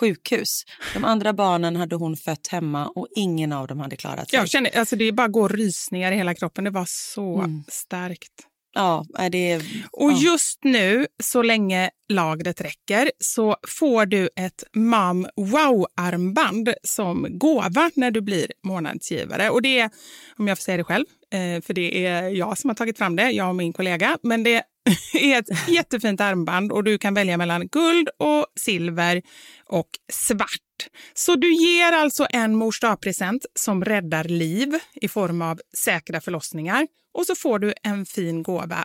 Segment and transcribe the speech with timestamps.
[0.00, 0.62] sjukhus.
[0.94, 4.38] De andra barnen hade hon fött hemma och ingen av dem hade klarat sig.
[4.38, 6.64] Jag känner, alltså det bara går rysningar i hela kroppen.
[6.64, 7.64] Det var så Mm.
[7.68, 8.32] starkt.
[8.76, 9.56] Ja, är det...
[9.92, 10.18] Och ja.
[10.18, 18.10] just nu, så länge lagret räcker, så får du ett Mom Wow-armband som gåva när
[18.10, 19.50] du blir månadsgivare.
[19.50, 19.90] Och det är,
[20.38, 23.16] om jag får säga det själv, Eh, för det är jag som har tagit fram
[23.16, 24.62] det, jag och min kollega, men det
[25.14, 29.22] är ett jättefint armband och du kan välja mellan guld och silver
[29.64, 30.48] och svart.
[31.14, 36.86] Så du ger alltså en mors present som räddar liv i form av säkra förlossningar
[37.14, 38.84] och så får du en fin gåva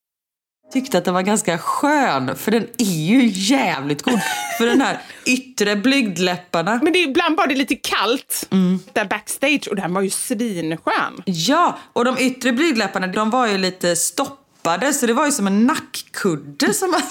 [0.73, 4.19] Tyckte att den var ganska skön, för den är ju jävligt god.
[4.57, 6.79] för den här yttre blygdläpparna.
[6.83, 8.47] Men det är ibland bara det lite kallt
[8.93, 11.23] där backstage och den var ju svinskön.
[11.25, 15.47] Ja, och de yttre blygdläpparna de var ju lite stoppade så det var ju som
[15.47, 17.01] en nackkudde som man.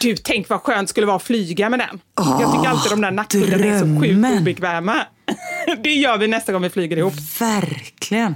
[0.00, 2.00] Du, tänk vad skönt skulle vara att flyga med den.
[2.40, 5.06] jag tycker alltid de där nackkuddarna är så sjukt obekväma.
[5.82, 7.14] det gör vi nästa gång vi flyger ihop.
[7.40, 8.34] Verkligen.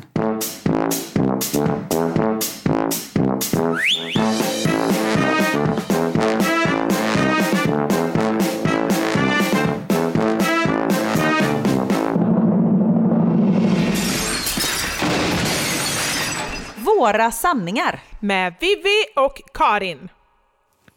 [17.05, 20.09] Några sanningar med Vivi och Karin.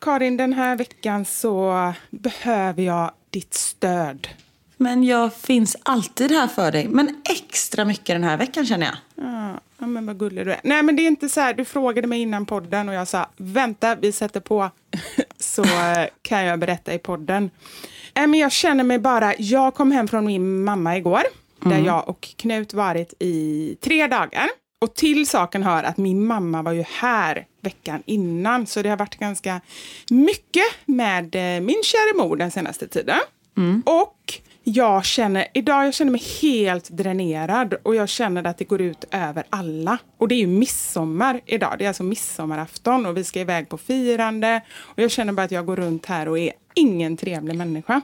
[0.01, 4.27] Karin, den här veckan så behöver jag ditt stöd.
[4.77, 6.87] Men jag finns alltid här för dig.
[6.87, 9.25] Men extra mycket den här veckan känner jag.
[9.25, 10.59] Ja, ja, men vad gullig du är.
[10.63, 11.53] Nej, men det är inte så här.
[11.53, 14.71] Du frågade mig innan podden och jag sa vänta, vi sätter på
[15.39, 17.49] så eh, kan jag berätta i podden.
[18.15, 19.33] Nej, men jag känner mig bara.
[19.37, 21.23] Jag kom hem från min mamma igår
[21.59, 24.49] där jag och Knut varit i tre dagar.
[24.81, 28.97] Och till saken hör att min mamma var ju här veckan innan, så det har
[28.97, 29.61] varit ganska
[30.09, 33.19] mycket med eh, min kära mor den senaste tiden.
[33.85, 38.81] Och jag känner, idag jag känner mig helt dränerad och jag känner att det går
[38.81, 39.97] ut över alla.
[40.17, 43.77] Och det är ju midsommar idag, det är alltså midsommarafton och vi ska iväg på
[43.77, 44.61] firande.
[44.79, 48.01] Och jag känner bara att jag går runt här och är ingen trevlig människa.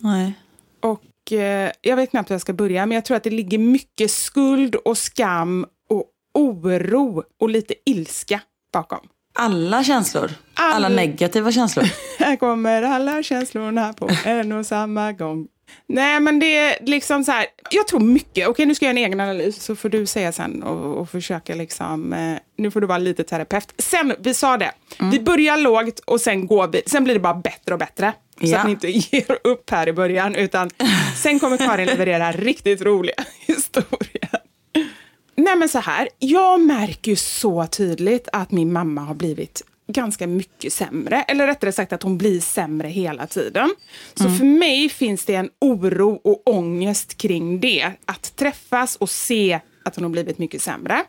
[0.00, 0.32] Nej.
[0.80, 3.58] Och eh, jag vet knappt hur jag ska börja, men jag tror att det ligger
[3.58, 6.04] mycket skuld och skam och
[6.34, 8.40] oro och lite ilska
[8.72, 9.00] bakom.
[9.38, 10.30] Alla känslor.
[10.54, 11.84] All- Alla negativa känslor.
[12.18, 15.46] Här kommer alla känslorna på en och samma gång.
[15.86, 17.46] Nej, men det är liksom så här.
[17.70, 18.48] Jag tror mycket.
[18.48, 21.10] Okej, nu ska jag göra en egen analys så får du säga sen och, och
[21.10, 22.12] försöka liksom.
[22.12, 23.74] Eh, nu får du vara lite terapeut.
[23.78, 24.72] Sen, vi sa det.
[25.12, 26.82] Vi börjar lågt och sen går vi.
[26.86, 28.12] Sen blir det bara bättre och bättre.
[28.40, 28.58] Så Ja.
[28.58, 30.34] att ni inte ger upp här i början.
[30.34, 30.70] Utan
[31.16, 33.14] sen kommer Karin leverera riktigt roliga
[33.46, 34.28] historier.
[35.36, 40.26] Nej men så här, jag märker ju så tydligt att min mamma har blivit ganska
[40.26, 41.22] mycket sämre.
[41.22, 43.70] Eller rättare sagt att hon blir sämre hela tiden.
[44.14, 47.92] Så för mig finns det en oro och ångest kring det.
[48.04, 51.04] Att träffas och se att hon har blivit mycket sämre.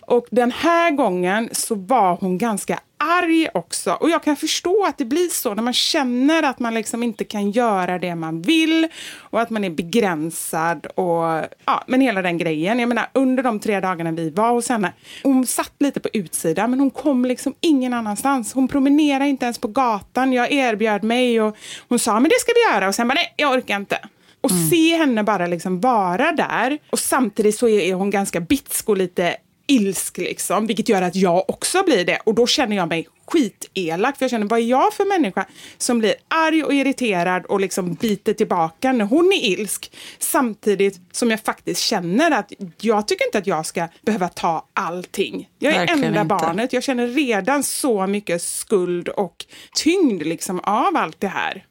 [0.00, 3.92] Och den här gången så var hon ganska arg också.
[3.92, 7.24] Och jag kan förstå att det blir så när man känner att man liksom inte
[7.24, 8.88] kan göra det man vill
[9.18, 12.78] och att man är begränsad och ja, men hela den grejen.
[12.78, 14.92] Jag menar under de tre dagarna vi var hos henne,
[15.22, 18.52] hon satt lite på utsidan men hon kom liksom ingen annanstans.
[18.52, 20.32] Hon promenerade inte ens på gatan.
[20.32, 21.56] Jag erbjöd mig och
[21.88, 23.98] hon sa men det ska vi göra och sen bara nej, jag orkar inte.
[24.40, 28.96] Och se henne bara liksom vara där och samtidigt så är hon ganska bitsk och
[28.96, 29.36] lite
[29.66, 32.18] ilsk liksom, vilket gör att jag också blir det.
[32.24, 35.46] Och då känner jag mig skitelak, för jag känner vad är jag för människa
[35.78, 39.92] som blir arg och irriterad och liksom biter tillbaka när hon är ilsk.
[40.18, 45.48] Samtidigt som jag faktiskt känner att jag tycker inte att jag ska behöva ta allting.
[45.58, 46.34] Jag är Verkligen enda inte.
[46.34, 49.44] barnet, jag känner redan så mycket skuld och
[49.74, 51.64] tyngd liksom av allt det här.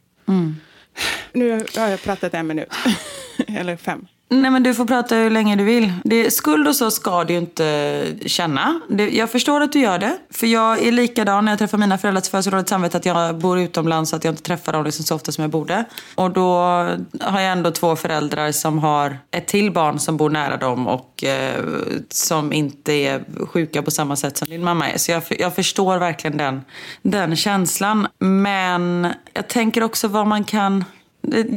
[1.33, 2.71] Nu har jag pratat en minut,
[3.47, 4.07] eller fem.
[4.33, 5.93] Nej men du får prata hur länge du vill.
[6.03, 8.81] Det, skuld och så ska du ju inte känna.
[8.89, 10.17] Det, jag förstår att du gör det.
[10.29, 12.97] För jag är likadan när jag träffar mina föräldrar så får jag så dåligt samvete
[12.97, 15.51] att jag bor utomlands så att jag inte träffar dem liksom så ofta som jag
[15.51, 15.85] borde.
[16.15, 16.55] Och då
[17.21, 21.23] har jag ändå två föräldrar som har ett till barn som bor nära dem och
[21.23, 21.63] eh,
[22.09, 24.97] som inte är sjuka på samma sätt som din mamma är.
[24.97, 26.61] Så jag, jag förstår verkligen den,
[27.01, 28.07] den känslan.
[28.19, 30.85] Men jag tänker också vad man kan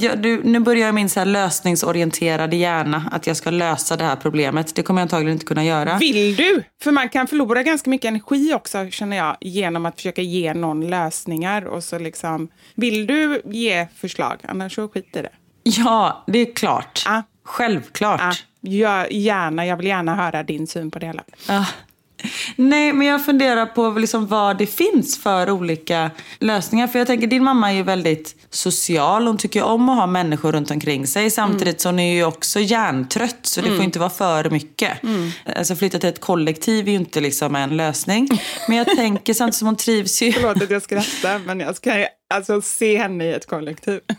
[0.01, 3.09] jag- du, nu börjar jag min så här lösningsorienterade hjärna.
[3.13, 4.75] Att jag ska lösa det här problemet.
[4.75, 5.97] Det kommer jag antagligen inte kunna göra.
[5.99, 6.63] Vill du?
[6.83, 10.91] För man kan förlora ganska mycket energi också, känner jag, genom att försöka ge någon
[10.91, 11.65] lösningar.
[11.65, 14.37] Och så liksom, vill du ge förslag?
[14.49, 15.31] Annars så skit i det.
[15.63, 17.03] Ja, det är klart.
[17.07, 17.23] Ja.
[17.45, 18.21] Självklart.
[18.21, 21.23] Ja, gör gärna, jag vill gärna höra din syn på det hela.
[21.49, 21.65] Ah.
[22.57, 26.87] Nej, men jag funderar på liksom vad det finns för olika lösningar.
[26.87, 29.27] För jag tänker, din mamma är ju väldigt social.
[29.27, 31.31] Hon tycker om att ha människor runt omkring sig.
[31.31, 33.39] Samtidigt så hon är ju också hjärntrött.
[33.43, 34.99] Så det får inte vara för mycket.
[35.57, 38.29] Alltså flytta till ett kollektiv är ju inte liksom en lösning.
[38.69, 40.33] Men jag tänker samtidigt som hon trivs ju.
[40.33, 44.01] Förlåt att jag skrattar, men jag ska alltså se henne i ett kollektiv.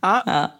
[0.00, 0.50] Ja.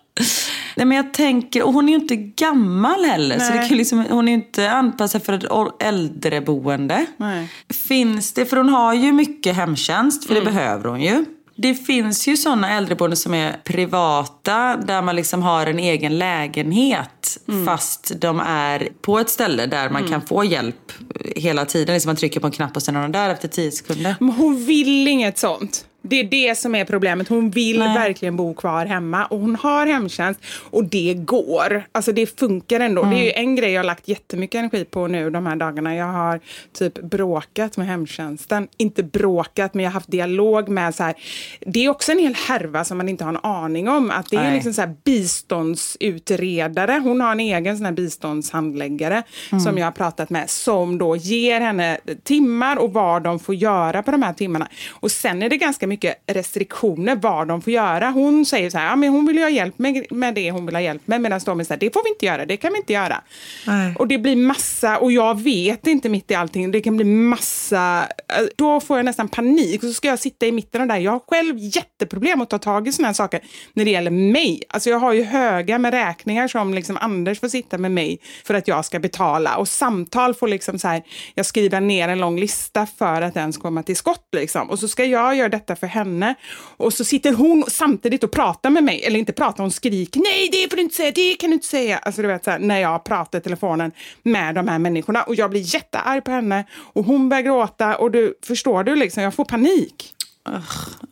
[0.77, 3.39] Nej, men jag tänker, och hon är ju inte gammal heller.
[3.39, 3.69] Så det Nej.
[3.69, 5.45] kan liksom, hon är ju inte anpassad för ett
[5.83, 7.07] äldreboende.
[7.17, 7.49] Nej.
[7.89, 10.45] Finns det, för hon har ju mycket hemtjänst, för Mm.
[10.45, 11.25] det behöver hon ju.
[11.57, 17.39] Det finns ju sådana äldreboenden som är privata där man liksom har en egen lägenhet
[17.49, 17.67] Mm.
[17.67, 20.93] fast de är på ett ställe där man kan få hjälp
[21.37, 21.95] hela tiden.
[21.95, 24.17] Liksom man trycker på en knapp och sen är de där efter tio sekunder.
[24.21, 25.85] Men hon vill inget sånt.
[26.07, 27.29] Det är det som är problemet.
[27.29, 27.95] Hon vill Nej.
[27.95, 31.85] verkligen bo kvar hemma och hon har hemtjänst och det går.
[31.93, 33.03] Alltså det funkar ändå.
[33.03, 35.95] Det är ju en grej jag har lagt jättemycket energi på nu de här dagarna.
[35.95, 36.41] Jag har
[36.73, 38.69] typ bråkat med hemtjänsten.
[38.77, 41.15] Inte bråkat, men jag har haft dialog med så här.
[41.61, 44.11] Det är också en hel härva som man inte har en aning om.
[44.11, 44.55] Att det är Nej.
[44.55, 47.01] liksom så här biståndsutredare.
[47.05, 49.23] Hon har en egen sån här biståndshandläggare
[49.65, 54.03] som jag har pratat med som då ger henne timmar och vad de får göra
[54.03, 54.69] på de här timmarna.
[54.91, 58.11] Och sen är det ganska mycket mycket restriktioner vad de får göra.
[58.11, 60.67] Hon säger så här, ja, men hon vill ju ha hjälp med, med det hon
[60.67, 62.57] vill ha hjälp med medan de är så här, det får vi inte göra, det
[62.57, 63.23] kan vi inte göra.
[63.67, 63.95] Nej.
[63.99, 68.09] Och det blir massa, och jag vet inte mitt i allting, det kan bli massa,
[68.39, 70.95] eh, då får jag nästan panik och så ska jag sitta i mitten av det
[70.95, 71.01] där.
[71.01, 73.41] Jag har själv jätteproblem att ta tag i sådana här saker
[73.73, 74.63] när det gäller mig.
[74.69, 78.55] Alltså jag har ju höga med räkningar som liksom Anders får sitta med mig för
[78.55, 81.03] att jag ska betala och samtal får liksom så här,
[81.35, 84.71] jag skriver ner en lång lista för att den ska komma till skott liksom.
[84.71, 86.35] Och så ska jag göra detta för henne
[86.77, 90.49] och så sitter hon samtidigt och pratar med mig, eller inte pratar, hon skriker nej
[90.53, 91.99] det får du inte säga, det kan du inte säga.
[91.99, 95.35] Alltså du vet så här, när jag pratar i telefonen med de här människorna och
[95.35, 99.35] jag blir jättearg på henne och hon börjar gråta och du förstår du liksom, jag
[99.35, 100.15] får panik.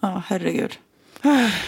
[0.00, 0.78] Ja, herregud.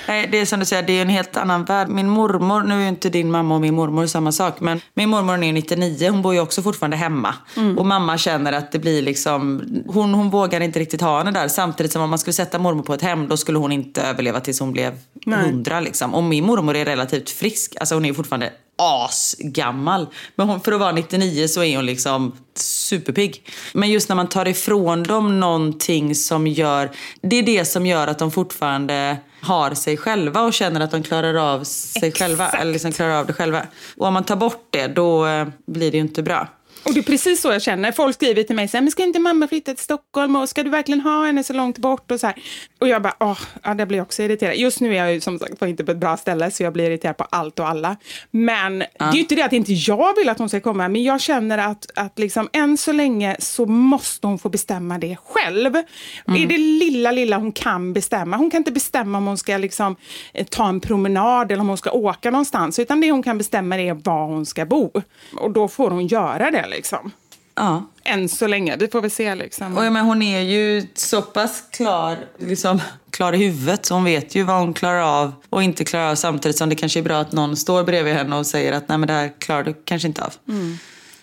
[0.09, 1.89] Nej, det är som du säger, det är en helt annan värld.
[1.89, 5.09] Min mormor, nu är ju inte din mamma och min mormor samma sak, men min
[5.09, 7.35] mormor är 99, hon bor ju också fortfarande hemma.
[7.77, 11.49] Och mamma känner att det blir liksom, hon, hon vågar inte riktigt ha henne där.
[11.49, 14.41] Samtidigt som om man skulle sätta mormor på ett hem, då skulle hon inte överleva
[14.41, 15.49] tills hon blev Nej.
[15.49, 16.15] 100 liksom.
[16.15, 20.07] Och min mormor är relativt frisk, alltså hon är ju fortfarande asgammal.
[20.35, 23.49] Men hon, för att vara 99 så är hon liksom superpigg.
[23.73, 26.91] Men just när man tar ifrån dem någonting som gör...
[27.21, 31.03] Det är det som gör att de fortfarande har sig själva och känner att de
[31.03, 32.19] klarar av sig Exakt.
[32.19, 32.49] själva.
[32.49, 33.67] Eller liksom klarar av det själva.
[33.97, 36.49] Och om man tar bort det, då eh, blir det ju inte bra.
[36.85, 37.93] Och det är precis så jag känner.
[37.93, 40.63] Folk skriver till mig så här, men ska inte mamma flytta till Stockholm och ska
[40.63, 42.37] du verkligen ha henne så långt bort och så här.
[42.81, 44.57] Och jag bara, åh, ja, det blir också irriterad.
[44.57, 46.91] Just nu är jag ju som sagt inte på ett bra ställe så jag blir
[46.91, 47.97] irriterad på allt och alla.
[48.31, 51.03] Men det är ju inte det att inte jag vill att hon ska komma, men
[51.03, 55.77] jag känner att, att liksom än så länge så måste hon få bestämma det själv.
[55.77, 58.37] Är det lilla, lilla hon kan bestämma.
[58.37, 59.97] Hon kan inte bestämma om hon ska liksom
[60.33, 63.81] eh, ta en promenad eller om hon ska åka någonstans, utan det hon kan bestämma
[63.81, 64.91] är var hon ska bo.
[65.37, 67.13] Och då får hon göra det liksom.
[67.55, 67.91] Ja.
[68.05, 68.77] Än så länge.
[68.77, 69.77] Vi får väl se liksom.
[69.77, 74.05] Och jag menar, hon är ju så pass klar, liksom, klar i huvudet så hon
[74.05, 77.03] vet ju vad hon klarar av och inte klarar av samtidigt som det kanske är
[77.03, 79.75] bra att någon står bredvid henne och säger att nej men det här klarar du
[79.85, 80.35] kanske inte av.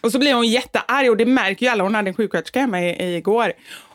[0.01, 1.84] Och så blir hon jättearg och det märker ju alla.
[1.84, 3.53] Hon hade en sjuksköterska hemma i, i, igår.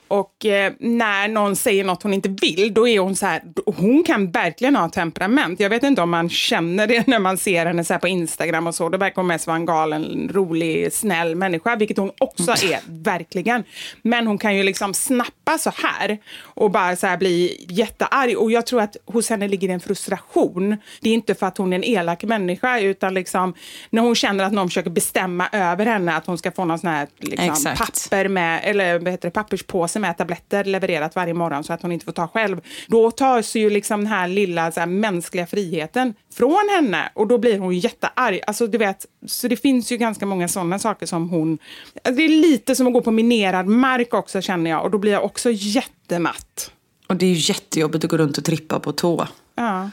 [0.08, 4.04] Och eh, när någon säger något hon inte vill, då är hon så här, hon
[4.04, 5.60] kan verkligen ha temperament.
[5.60, 8.74] Jag vet inte om man känner det när man ser henne så på Instagram och
[8.74, 8.88] så.
[8.88, 13.64] Då verkar hon mest vara en galen, rolig, snäll människa, vilket hon också är, verkligen.
[14.02, 18.38] Men hon kan ju liksom snappa så här och bara så här bli jättearg.
[18.38, 20.76] Och jag tror att hos henne ligger en frustration.
[21.00, 23.54] Det är inte för att hon är en elak människa, utan liksom
[23.90, 26.90] när hon känner att någon försöker bestämma över henne, att hon ska få någon sån
[26.90, 27.78] här liksom, Exakt.
[27.78, 31.92] papper med, eller vad heter det, papperspåse med tabletter levererat varje morgon så att hon
[31.92, 32.60] inte får ta själv.
[32.88, 37.38] Då tas ju liksom den här lilla så här, mänskliga friheten från henne och då
[37.38, 38.40] blir hon jättearg.
[38.46, 41.58] Alltså, du vet, så det finns ju ganska många sådana saker som hon...
[42.04, 44.98] Alltså, det är lite som att gå på minerad mark också känner jag och då
[44.98, 46.70] blir jag också jättematt.
[47.06, 49.28] Och det är ju jättejobbigt att gå runt och trippa på tå.
[49.54, 49.90] Ja.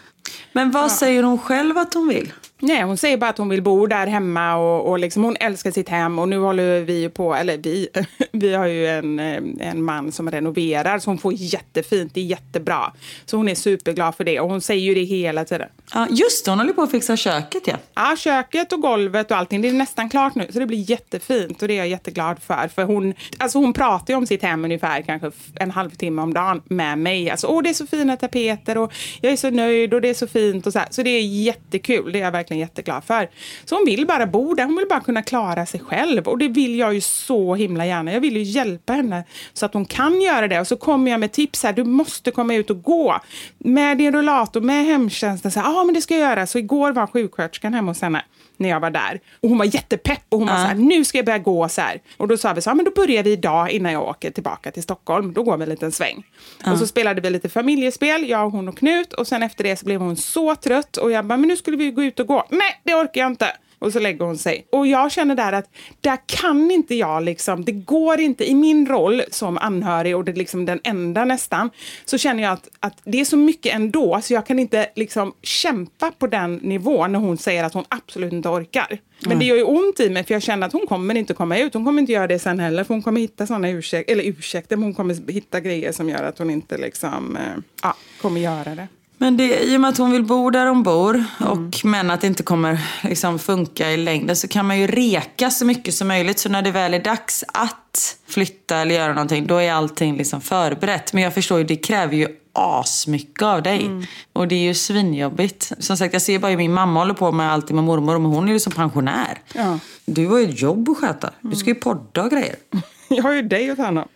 [0.51, 2.33] Men vad säger hon själv att hon vill?
[2.60, 5.72] Nej, hon säger bara att hon vill bo där hemma och, och liksom hon älskar
[5.72, 7.89] sitt hem och nu håller vi på, eller vi,
[8.31, 12.25] vi har ju en, eh, en man som renoverar så hon får jättefint, det är
[12.25, 12.93] jättebra.
[13.25, 15.67] Så hon är superglad för det och hon säger ju det hela tiden.
[15.93, 17.75] Ja, just det, hon håller på att fixa köket ja.
[17.95, 21.62] Ja, köket och golvet och allting, det är nästan klart nu så det blir jättefint
[21.62, 22.67] och det är jag jätteglad för.
[22.67, 26.62] För hon, alltså hon pratar ju om sitt hem ungefär kanske en halvtimme om dagen
[26.65, 27.29] med mig.
[27.29, 30.13] Alltså, åh det är så fina tapeter och jag är så nöjd och det är
[30.13, 30.88] så fint och så här.
[30.91, 33.29] Så det är jättekul, det är jag verkligen jätteglad för.
[33.65, 36.48] Så hon vill bara bo där, hon vill bara kunna klara sig själv och det
[36.48, 38.13] vill jag ju så himla gärna.
[38.13, 41.19] Jag vill ju hjälpa henne så att hon kan göra det och så kommer jag
[41.19, 43.19] med tips här, du måste komma ut och gå
[43.57, 45.51] med din rullator, med hemtjänsten.
[45.55, 46.48] Ja, ah, men det ska jag göra.
[46.48, 48.24] Så igår var sjuksköterskan hemma hos henne
[48.57, 49.19] när jag var där.
[49.41, 51.81] Och hon var jättepepp och hon var så här, nu ska jag börja gå så
[51.81, 52.01] här.
[52.17, 54.72] Och då sa vi så här, men då börjar vi idag innan jag åker tillbaka
[54.72, 55.33] till Stockholm.
[55.33, 56.24] Då går vi en liten sväng.
[56.65, 59.13] Och så spelade vi lite familjespel, jag, hon och Knut.
[59.13, 61.77] Och sen efter det så blev hon så trött och jag bara, men nu skulle
[61.77, 62.45] vi gå ut och gå.
[62.50, 63.48] Nej, det orkar jag inte.
[63.83, 64.65] Och så lägger hon sig.
[64.69, 65.69] Och jag känner där att
[66.01, 70.31] där kan inte jag liksom, det går inte i min roll som anhörig och det
[70.31, 71.69] är liksom den enda nästan,
[72.05, 75.33] så känner jag att, att det är så mycket ändå så jag kan inte liksom
[75.41, 78.97] kämpa på den nivån när hon säger att hon absolut inte orkar.
[79.25, 81.57] Men det gör ju ont i mig för jag känner att hon kommer inte komma
[81.57, 81.73] ut.
[81.73, 84.77] Hon kommer inte göra det sen heller för hon kommer hitta sådana ursäkter, eller ursäkter,
[84.77, 88.75] men hon kommer hitta grejer som gör att hon inte liksom, eh, ja, kommer göra
[88.75, 88.87] det.
[89.23, 92.21] Men det, i och med att hon vill bo där hon bor och men att
[92.21, 96.07] det inte kommer liksom funka i längden så kan man ju reka så mycket som
[96.07, 96.39] möjligt.
[96.39, 100.41] Så när det väl är dags att flytta eller göra någonting då är allting liksom
[100.41, 101.13] förberett.
[101.13, 103.89] Men jag förstår ju, det kräver ju asmycket av dig.
[104.33, 105.71] Och det är ju svinjobbigt.
[105.79, 108.31] Som sagt, jag ser bara hur min mamma håller på med allting med mormor men
[108.31, 109.41] hon är ju som pensionär.
[109.53, 109.79] Ja.
[110.05, 111.29] Du har ju ett jobb att sköta.
[111.41, 112.55] Du ska ju podda och grejer.
[113.07, 114.07] Jag har ju dig att ta hand om.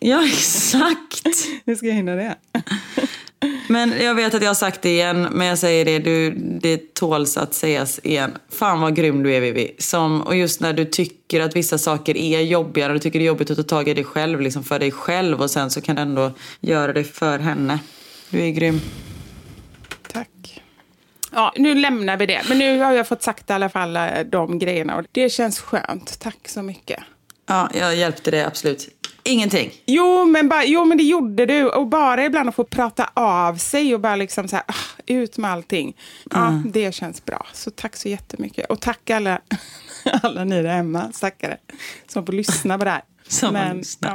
[0.00, 1.24] Ja, exakt.
[1.66, 2.36] Hur ska jag hinna det?
[3.68, 6.94] Men jag vet att jag har sagt det igen, men jag säger det, du, det
[6.94, 8.38] tåls att sägas igen.
[8.48, 9.74] Fan vad grym du är Vivi.
[9.78, 13.24] Som, och just när du tycker att vissa saker är jobbiga, och du tycker det
[13.24, 15.80] är jobbigt att ta tag i dig själv, liksom för dig själv och sen så
[15.80, 17.78] kan du ändå göra det för henne.
[18.30, 18.80] Du är grym.
[20.12, 20.62] Tack.
[21.32, 22.42] Ja, nu lämnar vi det.
[22.48, 25.60] Men nu har jag fått sagt i alla fall eh, de grejerna och det känns
[25.60, 26.20] skönt.
[26.20, 27.00] Tack så mycket.
[27.46, 28.88] Ja, jag hjälpte dig absolut.
[29.22, 29.70] Ingenting.
[29.86, 31.68] Jo men, bara, jo, men det gjorde du.
[31.68, 34.74] Och bara ibland att få prata av sig och bara liksom så här, ah,
[35.06, 35.96] ut med allting.
[36.30, 37.46] Ja, Det känns bra.
[37.52, 38.70] Så tack så jättemycket.
[38.70, 39.40] Och tack alla,
[40.22, 41.56] alla ni där hemma, stackare,
[42.08, 43.02] som får lyssna på det här.
[43.28, 44.08] Som men, lyssna.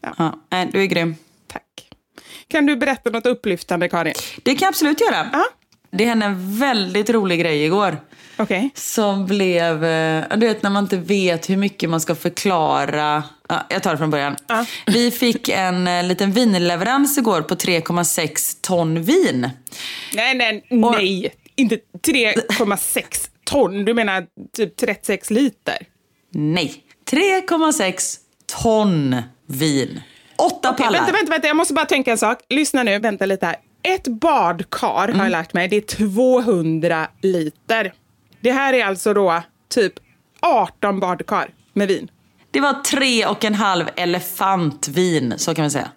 [0.00, 1.14] Ja, Ja, nej, du är grym.
[1.46, 1.62] tack.
[2.48, 4.14] Kan du berätta något upplyftande, Karin?
[4.42, 5.30] Det kan jag absolut göra.
[5.32, 5.44] Ja.
[5.90, 7.98] Det hände en väldigt rolig grej igår.
[8.36, 8.70] Okej.
[8.74, 13.22] Som blev, eh, du vet när man inte vet hur mycket man ska förklara.
[13.48, 14.36] Ja, jag tar det från början.
[14.46, 14.64] Ja.
[14.86, 19.50] Vi fick en eh, liten vinleverans igår på 3,6 ton vin.
[20.14, 21.34] Nej, nej, nej.
[21.56, 23.84] Inte 3,6 ton.
[23.84, 24.26] Du menar
[24.56, 25.76] typ 36 liter?
[26.32, 26.74] Nej,
[27.10, 28.16] 3,6
[28.62, 29.16] ton
[29.46, 30.00] vin.
[30.36, 30.98] Åtta Okej, pallar.
[30.98, 32.38] vänta, vänta, vänta, jag måste bara tänka en sak.
[32.48, 33.56] Lyssna nu, vänta lite här.
[33.82, 37.92] Ett badkar har jag lärt mig, det är 200 liter.
[38.40, 39.92] Det här är alltså då typ
[40.40, 42.10] 18 badkar med vin.
[42.50, 45.88] Det var tre och en halv elefantvin, så kan man säga.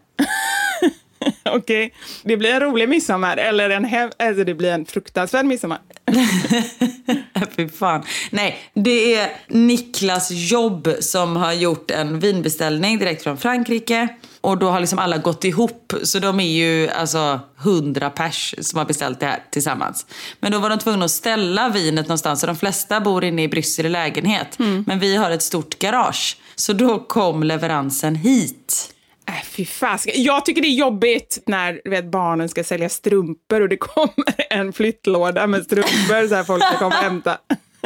[1.45, 1.93] Okej,
[2.23, 5.79] det blir en rolig midsommar, eller en hev- alltså det blir en fruktansvärd midsommar.
[7.55, 8.03] Fy fan.
[8.29, 14.07] Nej, det är Niklas Jobb som har gjort en vinbeställning direkt från Frankrike.
[14.41, 15.93] Och då har liksom alla gått ihop.
[16.03, 20.05] Så de är ju alltså 100 pers som har beställt det här tillsammans.
[20.39, 22.39] Men då var de tvungna att ställa vinet någonstans.
[22.39, 24.59] Så de flesta bor inne i Bryssel i lägenhet.
[24.85, 26.37] Men vi har ett stort garage.
[26.55, 28.93] Så då kom leveransen hit.
[29.29, 30.23] Äh, fy fasiken.
[30.23, 34.73] Jag tycker det är jobbigt när vet, barnen ska sälja strumpor och det kommer en
[34.73, 37.37] flyttlåda med strumpor så här folk ska komma och hämta.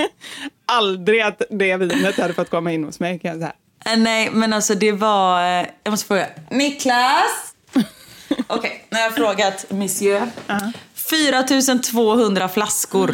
[0.66, 3.54] Aldrig att det vinet hade fått komma in hos mig kan jag säga.
[3.86, 5.60] Eh, Nej, men alltså det var...
[5.62, 6.28] eh, Jag måste fråga.
[6.50, 7.54] Niklas!
[8.48, 10.32] Okej, nu har jag frågat monsieur.
[10.94, 13.08] 4200 flaskor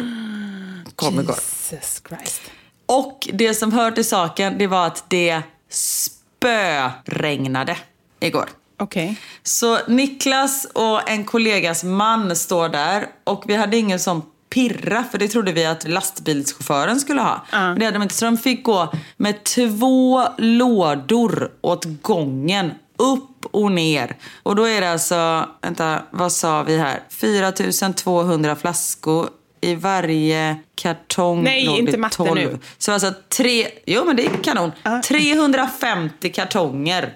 [0.96, 1.36] kom igår.
[1.70, 2.40] Jesus Christ.
[2.86, 7.76] Och det som hör till saken, det var att det spöregnade
[8.20, 8.48] igår.
[8.78, 9.16] Okej.
[9.42, 15.18] Så Niklas och en kollegas man står där och vi hade ingen som pirra för
[15.18, 17.46] det trodde vi att lastbilschauffören skulle ha.
[17.52, 23.46] Men det hade de inte så de fick gå med två lådor åt gången upp
[23.50, 24.16] och ner.
[24.42, 27.02] Och då är det alltså, vänta, vad sa vi här?
[27.08, 29.28] 4200 flaskor
[29.60, 31.42] i varje kartong.
[31.42, 32.34] Nej, låg inte matte 12.
[32.34, 32.58] nu.
[32.78, 34.72] Så alltså tre, jo men det är kanon.
[35.04, 37.14] 350 kartonger.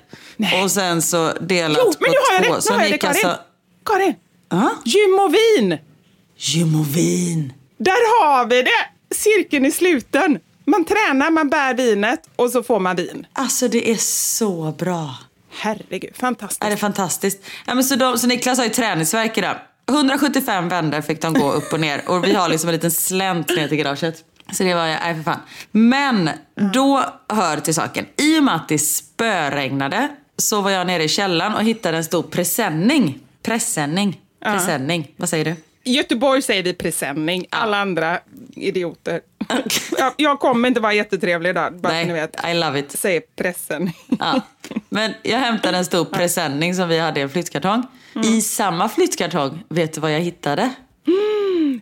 [0.62, 2.68] Och sen så delat Jo, men nu har jag på två.
[2.68, 2.74] det!
[2.74, 3.26] Nu har jag det, Karin.
[3.26, 3.42] alltså-
[3.86, 4.14] Karin!
[4.48, 4.70] Ja.
[4.84, 5.78] Gym och vin!
[6.46, 7.52] Gym och vin.
[7.78, 9.14] Där har vi det!
[9.14, 10.38] Cirkeln i sluten.
[10.64, 13.26] Man tränar, man bär vinet och så får man vin.
[13.32, 15.14] Alltså det är så bra.
[15.50, 16.64] Herregud, fantastiskt.
[16.64, 17.44] Är det är fantastiskt.
[17.66, 19.56] Ja, men så, de, så Niklas har ju träningsvärk idag.
[19.88, 22.08] 175 vändor fick de gå upp och ner.
[22.08, 24.24] Och vi har liksom en liten slänt ner till garaget.
[24.52, 25.40] Så det var, nej för fan.
[25.70, 26.30] Men
[26.72, 28.06] då hör till saken.
[28.16, 32.04] I och med att det spöregnade så var jag nere i källaren och hittade en
[32.04, 33.20] stor presenning.
[33.42, 34.20] Presenning.
[34.44, 35.10] Presenning.
[35.16, 35.56] Vad säger du?
[35.84, 38.18] I Göteborg säger vi presenning, alla andra
[38.56, 39.20] idioter.
[39.98, 42.46] jag, jag kommer inte vara jättetrevlig idag, bara så ni Nej, vet.
[42.50, 42.92] I love it.
[42.92, 43.96] Säger presenning.
[44.18, 44.40] Ja.
[44.88, 47.82] Men jag hämtade en stor presenning som vi hade i en flyttkartong.
[48.24, 50.70] I samma flyttkartong, vet du vad jag hittade?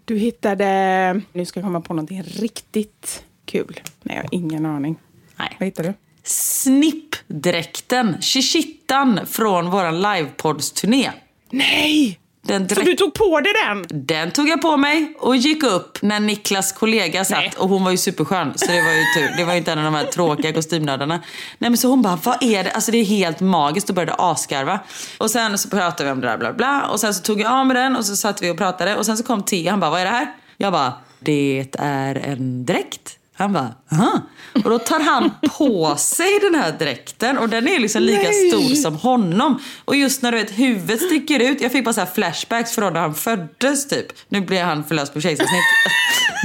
[0.04, 1.20] Du hittade...
[1.32, 3.80] Nu ska jag komma på någonting riktigt kul.
[4.02, 4.96] Nej, jag har ingen aning.
[5.36, 5.56] Nej.
[5.58, 5.94] Vad hittade du?
[6.24, 11.10] Snippdräkten, shishittan från våran livepoddsturné.
[11.50, 12.18] Nej!
[12.44, 14.06] Den, Så dräkt- du tog på dig den?
[14.06, 17.38] den tog jag på mig och gick upp när Niklas kollega satt.
[17.38, 17.52] Nej.
[17.58, 19.36] Och hon var ju superskön, så det var ju tur.
[19.36, 21.20] Det var ju inte en av de här tråkiga kostymnördarna.
[21.58, 22.70] Nej men så hon bara, vad är det?
[22.70, 24.80] Alltså det är helt magiskt och började asgarva.
[25.18, 26.82] Och sen så pratade vi om det där bla bla.
[26.92, 28.96] Och sen så tog jag av med den och så satt vi och pratade.
[28.96, 30.26] Och sen så kom Theo, han bara, vad är det här?
[30.56, 33.18] Jag bara, det är en dräkt.
[33.34, 34.20] Han bara, aha.
[34.54, 38.50] Och då tar han på sig den här dräkten och den är liksom lika Nej.
[38.50, 39.62] stor som honom.
[39.84, 43.00] Och just när du vet huvudet sticker ut, jag fick bara så flashbacks från när
[43.00, 44.06] han föddes typ.
[44.28, 45.64] Nu blir han förlöst på kejsarsnitt.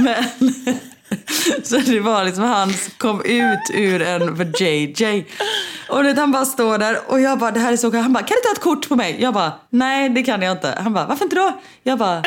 [0.00, 0.24] Men,
[1.64, 5.26] så det var liksom han kom ut ur en för JJ.
[5.88, 8.24] Och det, han bara står där och jag bara, det här är så Han bara,
[8.24, 9.16] kan du ta ett kort på mig?
[9.20, 10.78] Jag bara, nej det kan jag inte.
[10.82, 11.60] Han bara, varför inte då?
[11.82, 12.22] Jag bara,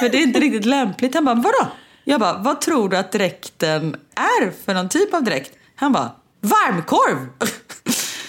[0.00, 1.14] för det är inte riktigt lämpligt.
[1.14, 1.66] Han bara, vadå?
[2.08, 5.52] Jag bara, vad tror du att dräkten är för någon typ av dräkt?
[5.76, 7.26] Han bara, varmkorv!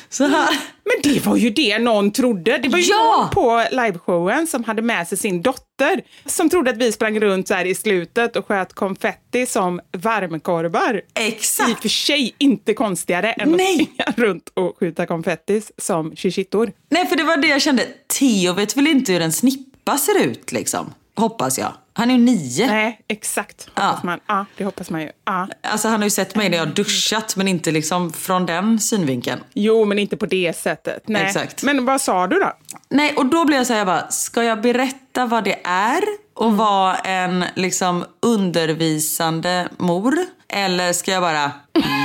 [0.10, 0.48] Så han,
[0.84, 2.58] Men det var ju det någon trodde.
[2.58, 3.18] Det var ju Ja!
[3.18, 7.48] någon på liveshowen som hade med sig sin dotter som trodde att vi sprang runt
[7.48, 11.02] så här i slutet och sköt konfetti som varmkorvar.
[11.14, 11.70] Exakt.
[11.70, 13.66] I och för sig inte konstigare än Nej.
[13.98, 16.72] att springa runt och skjuta konfettis som shishittor.
[16.90, 17.84] Nej, för det var det jag kände.
[18.20, 20.94] Theo vet väl inte hur en snippa ser ut liksom?
[21.16, 21.74] Hoppas jag.
[21.98, 22.68] Han är ju nio.
[22.68, 23.66] Nej, exakt.
[23.76, 24.00] Hoppas Ja.
[24.04, 24.20] man.
[24.28, 25.12] Ja, det hoppas man ju.
[25.26, 25.48] Ja.
[25.64, 28.80] Alltså han har ju sett mig när jag har duschat men inte liksom från den
[28.80, 29.42] synvinkeln.
[29.54, 31.04] Jo, men inte på det sättet.
[31.08, 31.22] Nej.
[31.26, 31.64] Exakt.
[31.64, 32.54] Men vad sa du då?
[32.90, 36.02] Nej, och då blev jag så här, jag bara, ska jag berätta vad det är
[36.34, 40.16] och vara en liksom undervisande mor?
[40.50, 41.52] Eller ska jag bara,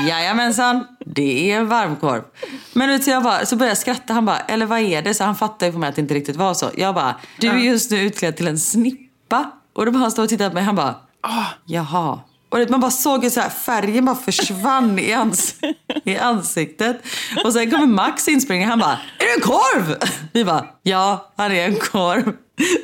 [0.08, 2.22] jajamensan, det är en varmkorv.
[2.72, 5.14] Men vet, så, jag bara, så började jag skratta, han bara, eller vad är det?
[5.14, 6.70] Så han fattade ju på mig att det inte riktigt var så.
[6.76, 9.50] Jag bara, du är just nu utklädd till en snippa.
[9.72, 10.94] Och då bara han stod och tittade på mig, han bara,
[11.66, 12.20] jaha.
[12.48, 15.54] Och man bara såg hur så här, färgen bara försvann i, ans
[16.04, 17.02] i ansiktet.
[17.44, 18.70] Och sen kommer Max inspringande.
[18.70, 19.96] Han bara, är det en korv?
[20.32, 22.36] Vi bara, ja, han är en korv.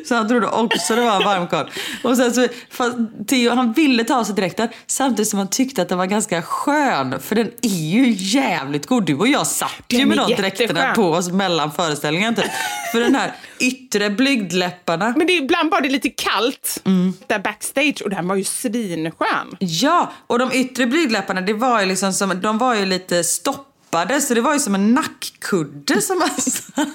[0.08, 1.66] Så han trodde också det var en varmkorv.
[2.02, 5.82] Och sen så, fast Theo han ville ta av sig dräkten samtidigt som han tyckte
[5.82, 7.20] att den var ganska skön.
[7.20, 9.04] För den är ju jävligt god.
[9.06, 12.36] Du och jag satt ju Den med är de dräkterna på oss mellan föreställningarna.
[12.36, 12.44] Typ.
[12.92, 15.14] För den här yttre blygdläpparna.
[15.16, 17.12] Men det, ibland var det lite kallt Mm.
[17.26, 19.56] där backstage och den var ju svinskön.
[19.58, 24.20] Ja, och de yttre blygdläpparna, det var ju liksom som, de var ju lite stoppade
[24.20, 26.88] så det var ju som en nackkudde som man satt.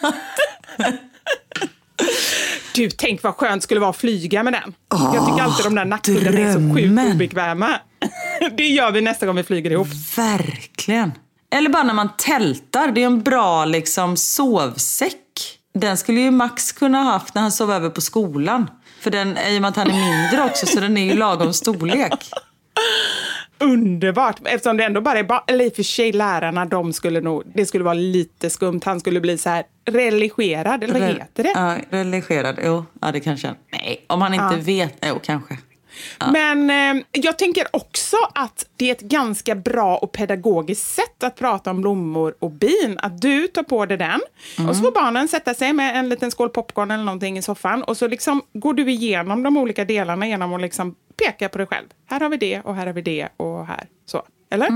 [2.76, 4.74] Du, tänk vad skönt det skulle vara att flyga med den.
[4.90, 7.80] jag tycker alltid de där nackkuddarna är så sjukt obekväma.
[8.58, 9.88] det gör vi nästa gång vi flyger ihop.
[10.18, 11.12] Verkligen.
[11.54, 15.60] Eller bara när man tältar, det är en bra liksom sovsäck.
[15.74, 18.70] Den skulle ju Max kunna ha haft när han sov över på skolan.
[19.02, 21.54] För den, i och med att han är mindre också så den är ju lagom
[21.54, 22.14] storlek.
[23.60, 24.40] Underbart!
[24.46, 27.44] Eftersom det ändå bara är, ba- eller i och för sig lärarna, de skulle nog,
[27.56, 28.82] det skulle vara lite skumt.
[28.86, 31.52] Han skulle bli så här religerad, eller vad Re- heter det?
[31.56, 32.60] Ja, religerad.
[32.66, 34.96] Jo, ja det kanske Nej, om han inte vet.
[35.08, 35.58] Jo, kanske.
[36.32, 41.36] Men eh, jag tänker också att det är ett ganska bra och pedagogiskt sätt att
[41.36, 43.00] prata om blommor och bin.
[43.02, 44.22] Att du tar på dig den
[44.70, 47.84] och så får barnen sätta sig med en liten skål popcorn eller någonting i soffan
[47.84, 51.68] och så liksom går du igenom de olika delarna genom att liksom peka på dig
[51.68, 51.88] själv.
[52.06, 53.88] Här har vi det och här har vi det och här.
[54.06, 54.24] Så.
[54.54, 54.70] Eller?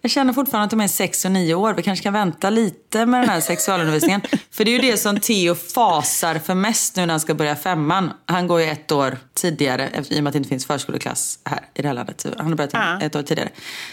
[0.00, 1.74] Jag känner fortfarande att de är sex och nio år.
[1.74, 4.20] Vi kanske kan vänta lite med den här sexualundervisningen.
[4.50, 7.56] för det är ju det som Theo fasar för mest nu när han ska börja
[7.56, 8.10] femman.
[8.26, 11.60] Han går ju ett år tidigare i och med att det inte finns förskoleklass här
[11.74, 12.26] i det här landet.
[12.38, 13.00] Han har börjat Ja.
[13.02, 13.48] ett år tidigare.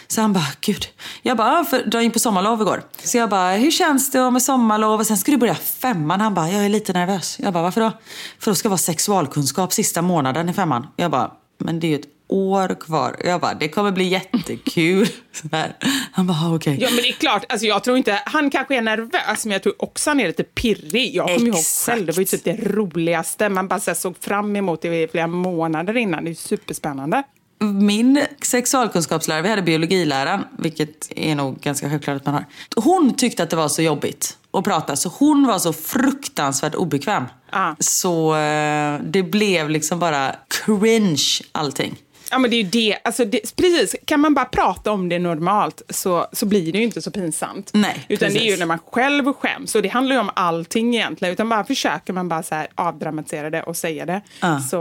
[0.08, 0.86] Så han bara, gud.
[1.22, 2.84] Jag bara, "Ja, för dra in på sommarlov igår.
[3.04, 5.00] Så jag bara, hur känns det med sommarlov?
[5.00, 6.22] Och sen ska du börja femman.
[6.22, 7.38] Han bara, jag är lite nervös.
[7.40, 7.92] Jag bara, varför då?
[8.40, 10.88] För då ska vara sexualkunskap sista månaden i femman.
[10.96, 13.16] Jag bara, men det är ju ett år kvar.
[13.24, 15.08] Jag bara, det kommer bli jättekul.
[15.32, 15.76] Så här.
[16.12, 16.78] Han bara, "Ah, okej.
[16.82, 17.46] Ja, men det är klart.
[17.50, 20.44] Alltså, jag tror inte, han kanske är nervös, men jag tror också han är lite
[20.44, 21.16] pirrig.
[21.16, 23.50] Jag kommer ihåg själv, det var ju typ det roligaste.
[23.50, 26.26] Man bara så här, såg fram emot det i flera månader innan.
[26.26, 27.24] Det är superspännande.
[27.60, 32.46] Min sexualkunskapslärare, vi hade biologiläraren, vilket är nog ganska självklart att man har.
[32.76, 37.24] Hon tyckte att det var så jobbigt att prata, så hon var så fruktansvärt obekväm.
[37.52, 37.76] Ja.
[37.80, 41.96] Så eh, det blev liksom bara cringe allting.
[42.34, 42.98] Ja, men det är ju det.
[43.04, 43.56] Alltså, det.
[43.56, 47.12] Precis, kan man bara prata om det normalt så, så blir det ju inte så
[47.12, 47.70] pinsamt.
[47.74, 48.60] Nej, Utan det är ju precis.
[48.60, 49.76] när man själv skäms.
[49.76, 51.34] Och det handlar ju om allting egentligen.
[51.34, 54.22] Utan bara försöker man bara så här avdramatisera det och säga det.
[54.40, 54.60] Ja.
[54.60, 54.76] Så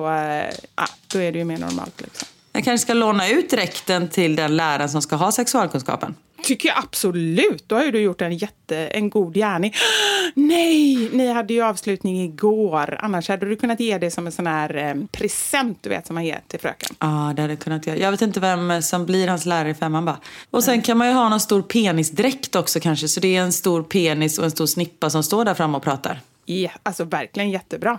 [0.76, 2.00] ja, då är det ju mer normalt.
[2.00, 2.28] Liksom.
[2.52, 6.14] Jag kanske ska låna ut dräkten till den läraren som ska ha sexualkunskapen.
[6.42, 7.68] Tycker jag absolut.
[7.68, 9.74] Då har ju du gjort en, jätte, en god gärning.
[10.34, 12.98] Nej, ni hade ju avslutning igår.
[13.00, 16.14] Annars hade du kunnat ge det som en sån här eh, present du vet som
[16.14, 16.96] man ger till fröken.
[16.98, 17.98] Ja, det hade jag kunnat göra.
[17.98, 20.18] Jag vet inte vem som blir hans lärare i femman bara.
[20.50, 23.08] Och sen kan man ju ha någon stor penisdräkt också kanske.
[23.08, 25.82] Så det är en stor penis och en stor snippa som står där framme och
[25.82, 26.20] pratar.
[26.44, 27.98] Ja, alltså verkligen jättebra.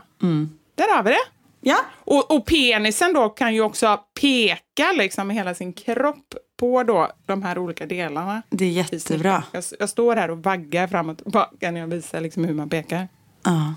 [0.75, 1.42] Där har vi det.
[1.65, 1.77] Ja.
[1.95, 7.11] Och, och penisen då kan ju också peka liksom med hela sin kropp på då
[7.25, 8.41] de här olika delarna.
[8.49, 9.43] Det är jättebra.
[9.51, 12.69] Jag, jag står här och vaggar fram och tillbaka när jag visar liksom hur man
[12.69, 13.07] pekar.
[13.43, 13.73] Ja.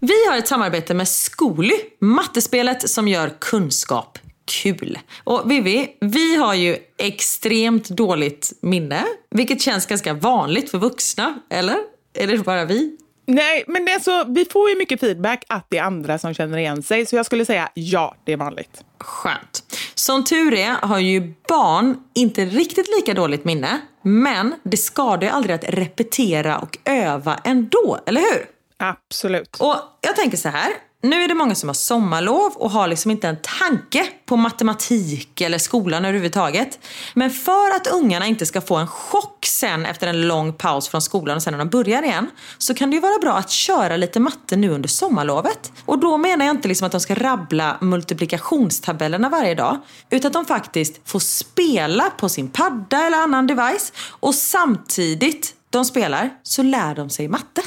[0.00, 4.98] Vi har ett samarbete med Skoli, mattespelet som gör kunskap kul.
[5.24, 11.78] Och Vivi, vi har ju extremt dåligt minne, vilket känns ganska vanligt för vuxna, eller?
[12.14, 12.96] Är det bara vi?
[13.26, 16.34] Nej, men det är så, vi får ju mycket feedback att det är andra som
[16.34, 17.06] känner igen sig.
[17.06, 18.84] Så jag skulle säga ja, det är vanligt.
[18.98, 19.62] Skönt.
[19.94, 25.28] Som tur är har ju barn inte riktigt lika dåligt minne, men det skadar ju
[25.28, 28.46] aldrig att repetera och öva ändå, eller hur?
[28.76, 29.56] Absolut.
[29.60, 30.70] Och jag tänker så här.
[31.04, 35.40] Nu är det många som har sommarlov och har liksom inte en tanke på matematik
[35.40, 36.78] eller skolan överhuvudtaget.
[37.14, 41.02] Men för att ungarna inte ska få en chock sen efter en lång paus från
[41.02, 43.96] skolan och sen när de börjar igen så kan det ju vara bra att köra
[43.96, 45.72] lite matte nu under sommarlovet.
[45.84, 49.78] Och då menar jag inte liksom att de ska rabbla multiplikationstabellerna varje dag
[50.10, 55.84] utan att de faktiskt får spela på sin padda eller annan device och samtidigt de
[55.84, 57.62] spelar så lär de sig matte.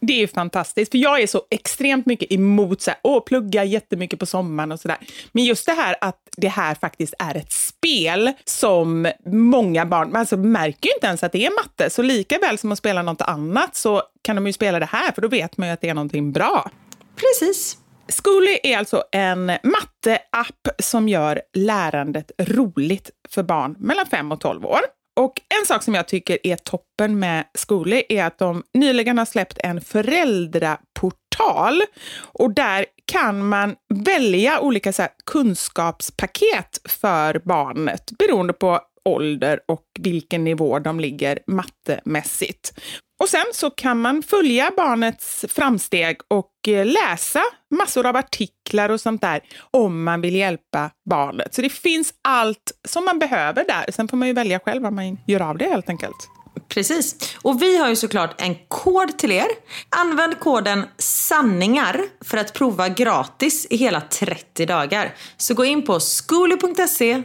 [0.00, 4.18] Det är fantastiskt, för jag är så extremt mycket emot så här, åh, plugga jättemycket
[4.18, 4.96] på sommaren och sådär.
[5.32, 10.36] Men just det här att det här faktiskt är ett spel som många barn alltså,
[10.36, 11.90] märker ju inte ens att det är matte.
[11.90, 15.12] Så lika väl som att spela något annat så kan de ju spela det här,
[15.12, 16.70] för då vet man ju att det är någonting bra.
[17.16, 17.76] Precis.
[18.24, 24.66] Schooly är alltså en matteapp som gör lärandet roligt för barn mellan 5 och 12
[24.66, 24.80] år.
[25.16, 29.24] Och en sak som jag tycker är toppen med Zcooly är att de nyligen har
[29.24, 31.82] släppt en föräldraportal.
[32.22, 40.44] Och där kan man välja olika så kunskapspaket för barnet beroende på ålder och vilken
[40.44, 42.72] nivå de ligger mattemässigt.
[43.20, 49.00] Och sen så kan man följa barnets framsteg och eh, läsa massor av artiklar och
[49.00, 51.54] sånt där om man vill hjälpa barnet.
[51.54, 53.92] Så det finns allt som man behöver där.
[53.92, 56.39] Sen får man ju välja själv vad man gör av det helt enkelt.
[56.70, 57.36] Precis.
[57.42, 59.46] Och vi har ju såklart en kod till er.
[59.88, 65.14] Använd koden sanningar för att prova gratis i hela 30 dagar.
[65.36, 67.22] Så gå in på skoli.se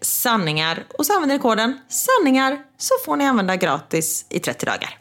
[0.00, 4.98] sanningar och så använder ni koden sanningar så får ni använda gratis i 30 dagar.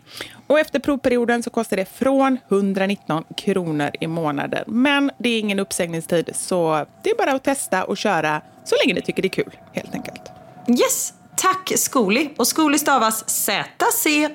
[0.47, 4.63] Och efter provperioden så kostar det från 119 kronor i månaden.
[4.67, 8.93] Men det är ingen uppsägningstid så det är bara att testa och köra så länge
[8.93, 10.21] ni tycker det är kul helt enkelt.
[10.69, 12.33] Yes, Tack Skoli.
[12.37, 14.27] Och Skoli stavas Z-C-O-O-L-Y.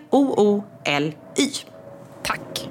[2.22, 2.68] Tack.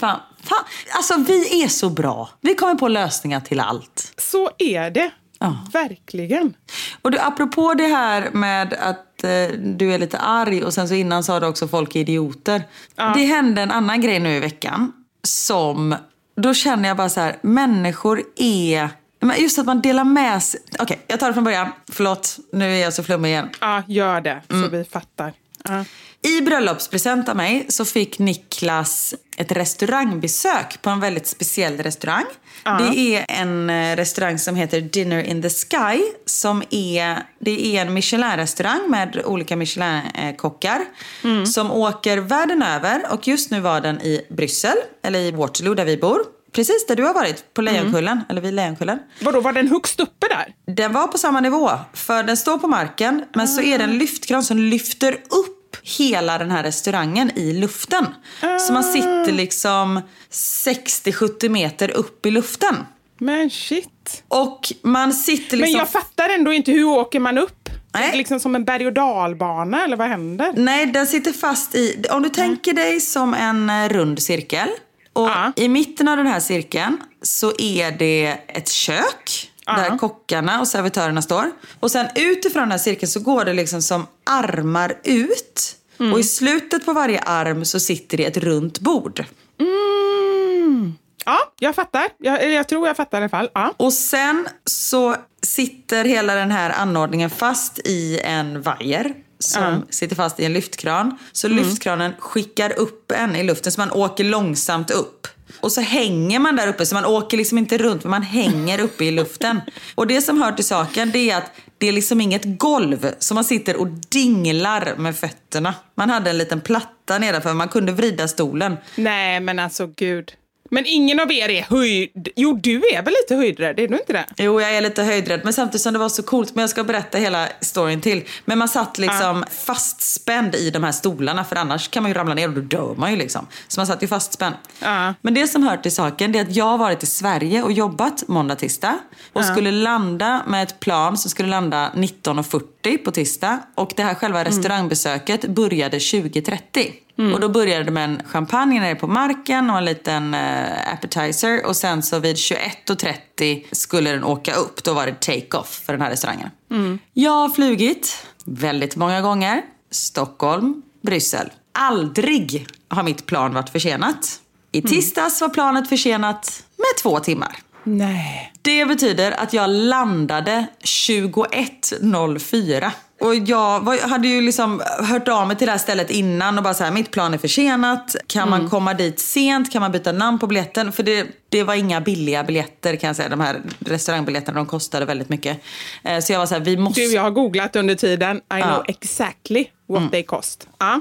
[0.00, 0.64] Fan, fan.
[0.96, 2.28] Alltså vi är så bra.
[2.40, 4.12] Vi kommer på lösningar till allt.
[4.16, 5.10] Så är det.
[5.38, 5.56] Ja.
[5.72, 6.54] Verkligen.
[7.02, 10.94] Och du, apropå det här med att eh, du är lite arg och sen så
[10.94, 12.62] innan sa du också folk är idioter.
[12.96, 13.12] Ja.
[13.16, 15.96] Det hände en annan grej nu i veckan som
[16.42, 18.90] då känner jag bara så här, människor är...
[19.38, 20.60] Just att man delar med sig.
[20.72, 21.68] Okej, okay, jag tar det från början.
[21.92, 23.48] Förlåt, nu är jag så flummig igen.
[23.60, 24.70] Ja, gör det, så mm.
[24.70, 25.32] vi fattar.
[25.70, 25.82] Uh.
[26.22, 32.24] I bröllopspresent av mig så fick Niklas ett restaurangbesök på en väldigt speciell restaurang.
[32.66, 32.78] Uh.
[32.78, 36.02] Det är en eh, restaurang som heter Dinner in the Sky.
[36.26, 40.84] Som är, det är en Michelin-restaurang med olika Michelin-kockar.
[41.24, 41.46] Mm.
[41.46, 45.84] Som åker världen över och just nu var den i Bryssel, eller i Waterloo där
[45.84, 46.18] vi bor.
[46.52, 48.12] Precis där du har varit, på Lejonkullen.
[48.12, 48.24] Mm.
[48.28, 48.98] Eller vid Lejonkullen.
[49.20, 50.74] Vadå, var den högst uppe där?
[50.74, 51.70] Den var på samma nivå.
[51.94, 53.56] För den står på marken, men mm.
[53.56, 55.57] så är det en lyftkran som lyfter upp
[55.98, 58.06] hela den här restaurangen i luften.
[58.42, 58.58] Mm.
[58.58, 62.76] Så man sitter liksom 60-70 meter upp i luften.
[63.18, 64.22] Men shit.
[64.28, 65.72] Och man sitter liksom...
[65.72, 67.68] Men jag fattar ändå inte, hur åker man upp?
[67.94, 68.16] Nej.
[68.16, 70.52] Liksom som en berg och dalbana eller vad händer?
[70.56, 72.04] Nej, den sitter fast i...
[72.10, 74.68] Om du tänker dig som en eh, rund cirkel.
[75.12, 75.52] Och ja.
[75.56, 79.52] i mitten av den här cirkeln så är det ett kök.
[79.66, 79.76] Ja.
[79.76, 81.50] Där kockarna och servitörerna står.
[81.80, 85.77] Och sen utifrån den här cirkeln så går det liksom som armar ut.
[86.00, 86.12] Mm.
[86.12, 89.24] Och i slutet på varje arm så sitter det ett runt bord.
[89.60, 90.94] Mm.
[91.24, 92.08] Ja, jag fattar.
[92.18, 93.50] Jag, jag, tror jag fattar i alla fall.
[93.54, 93.74] Ja.
[93.76, 99.78] Och sen så sitter hela den här anordningen fast i en vajer som uh.
[99.90, 101.18] sitter fast i en lyftkran.
[101.32, 101.58] Så mm.
[101.58, 105.26] lyftkranen skickar upp en i luften så man åker långsamt upp.
[105.60, 108.80] Och så hänger man där uppe, så man åker liksom inte runt, men man hänger
[108.80, 109.60] uppe i luften.
[109.94, 113.34] Och det som hör till saken, det är att det är liksom inget golv, så
[113.34, 115.74] man sitter och dinglar med fötterna.
[115.94, 118.76] Man hade en liten platta nedanför, man kunde vrida stolen.
[118.96, 120.32] Nej, men alltså gud.
[120.68, 122.28] Men ingen av er är höjd...
[122.36, 123.78] Jo, du är väl lite höjdrädd?
[123.78, 124.24] Är du inte det?
[124.36, 125.40] Jo, jag är lite höjdrädd.
[125.44, 126.54] Men samtidigt som det var så coolt.
[126.54, 128.24] Men jag ska berätta hela storyn till.
[128.44, 129.50] Men man satt liksom ah.
[129.50, 131.44] fastspänd i de här stolarna.
[131.44, 133.46] För annars kan man ju ramla ner och då dör man ju liksom.
[133.68, 134.54] Så man satt ju fastspänd.
[134.82, 135.14] Ah.
[135.20, 138.24] Men det som hör till saken är att jag har varit i Sverige och jobbat
[138.28, 138.98] måndag, tisdag.
[139.32, 139.44] Och ah.
[139.44, 142.62] skulle landa med ett plan som skulle landa 19.40
[142.96, 143.58] på tisdag.
[143.74, 144.52] Och det här själva mm.
[144.52, 146.92] restaurangbesöket började 20.30.
[147.18, 147.34] Mm.
[147.34, 151.66] Och då började det med en champagne nere på marken och en liten uh, appetizer.
[151.66, 154.84] Och sen så vid 21.30 skulle den åka upp.
[154.84, 156.50] Då var det take-off för den här restaurangen.
[156.70, 156.98] Mm.
[157.12, 159.62] Jag har flugit väldigt många gånger.
[159.90, 161.50] Stockholm, Bryssel.
[161.72, 164.40] Aldrig har mitt plan varit försenat.
[164.72, 164.90] I mm.
[164.90, 167.58] tisdags var planet försenat med två timmar.
[167.96, 168.52] Nej.
[168.62, 175.56] Det betyder att jag landade 21.04 Och jag var, hade ju liksom hört av mig
[175.56, 178.16] till det här stället innan och bara så här, mitt plan är försenat.
[178.26, 179.72] Kan man komma dit sent?
[179.72, 180.92] Kan man byta namn på biljetten?
[180.92, 183.28] För det, det var inga billiga biljetter kan jag säga.
[183.28, 185.60] De här restaurangbiljetterna de kostade väldigt mycket.
[186.04, 187.00] Eh, Så jag var så här, vi måste...
[187.00, 188.36] Du, jag har googlat under tiden.
[188.36, 188.84] I know Ja.
[188.88, 190.68] exactly what they cost.
[190.78, 191.00] Ja.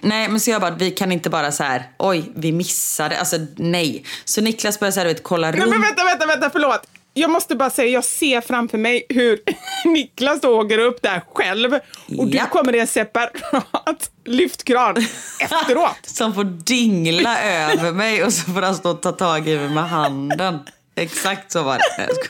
[0.00, 3.18] Nej, men så jag bara, vi kan inte bara så här, oj, vi missade.
[3.18, 4.04] Alltså nej.
[4.24, 5.70] Så Niklas började så här, du vet, kolla Nej, rum.
[5.70, 6.80] men vänta, vänta, vänta, förlåt.
[7.14, 9.38] Jag måste bara säga, jag ser framför mig hur
[9.84, 11.74] Niklas då åker upp där själv
[12.18, 12.46] och du Ja.
[12.46, 14.96] kommer i en separat lyftkran
[15.40, 15.96] efteråt.
[16.06, 19.68] Som får dingla över mig och så får han stå och ta tag i mig
[19.68, 20.58] med handen.
[20.96, 21.78] Exakt så var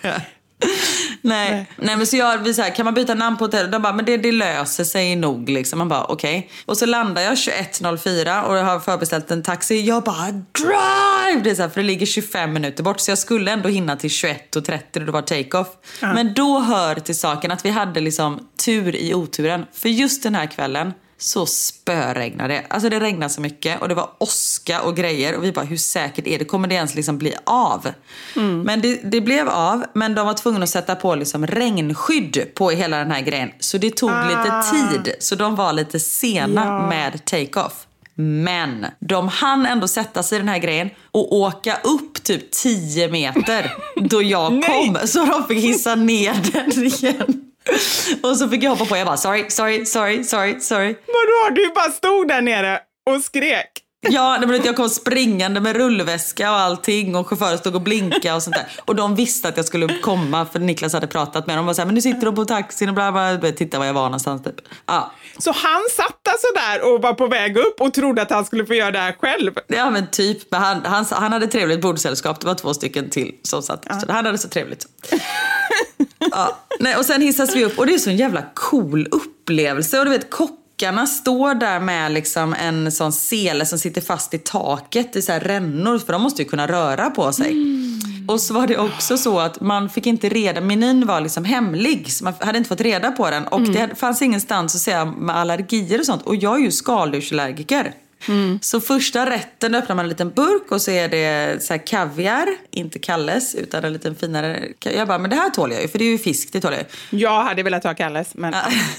[0.02, 0.22] det.
[1.28, 1.50] Nej.
[1.50, 1.66] Nej.
[1.76, 3.72] Nej men så jag, vi så här, kan man byta namn på hotellet?
[3.72, 5.78] De bara, men det, det löser sig nog liksom.
[5.78, 6.50] Man bara, okej.
[6.66, 9.80] Och så landar jag 21.04 och jag har förbeställt en taxi.
[9.80, 11.40] Jag bara, drive!
[11.44, 13.00] Det är så här, för det ligger 25 minuter bort.
[13.00, 15.68] Så jag skulle ändå hinna till 21.30 och det var take-off.
[16.00, 19.66] Men då hör till saken att vi hade liksom tur i oturen.
[19.72, 22.64] För just den här kvällen så spöregnade det.
[22.70, 25.76] Alltså det regnade så mycket och det var åska och grejer och vi bara hur
[25.76, 26.44] säkert är det?
[26.44, 27.88] Kommer det ens liksom bli av?
[28.64, 32.70] Men det, det blev av men de var tvungna att sätta på liksom regnskydd på
[32.70, 33.50] hela den här grejen.
[33.60, 35.14] Så det tog lite tid.
[35.18, 36.88] Så de var lite sena Ja.
[36.88, 37.72] med take-off.
[38.14, 43.08] Men de hann ändå sätta sig i den här grejen och åka upp typ 10
[43.08, 44.98] meter då jag kom.
[45.04, 47.44] Så de fick hissa ner den igen.
[48.22, 48.96] Och så fick jag hoppa på.
[48.96, 50.94] Jag bara sorry, sorry, sorry, sorry, sorry.
[51.06, 53.70] Vadå, du bara stod där nere och skrek?
[54.10, 58.42] Ja, men jag kom springande med rullväska och allting och chauffören stod och blinkade och
[58.42, 58.66] sånt där.
[58.84, 61.64] Och de visste att jag skulle komma för Niklas hade pratat med dem.
[61.64, 63.38] De var så här, men nu sitter de på taxin och bla bla.
[63.38, 63.52] bla.
[63.52, 64.54] Titta var jag var någonstans typ.
[64.86, 65.12] Ja.
[65.38, 68.66] Så han satt alltså där och var på väg upp och trodde att han skulle
[68.66, 69.52] få göra det här själv.
[69.66, 72.40] Ja men typ, men han, han, han hade trevligt bordsällskap.
[72.40, 73.84] Det var två stycken till som satt.
[73.84, 74.86] Så han hade så trevligt.
[76.18, 76.58] ja.
[76.80, 79.98] Nej, och sen hissas vi upp och det är så en jävla cool upplevelse.
[79.98, 80.30] Och du vet
[80.78, 85.32] kockarna står där med liksom en sån sele som sitter fast i taket i så
[85.32, 87.56] här rännor för de måste ju kunna röra på sig.
[88.28, 92.12] Och så var det också så att man fick inte reda, menyn var liksom hemlig
[92.12, 95.36] så man hade inte fått reda på den och det fanns ingenstans att säga med
[95.36, 97.94] allergier och sånt och jag är ju skaldjursallergiker.
[98.60, 102.98] Så första rätten öppnar man en liten burk och så är det så kaviar, inte
[102.98, 104.68] Kalles utan en liten finare.
[104.80, 106.72] Jag bara, men det här tål jag ju för det är ju fisk, det tål
[106.72, 107.18] jag ju.
[107.18, 108.54] Jag hade velat ha Kalles, men...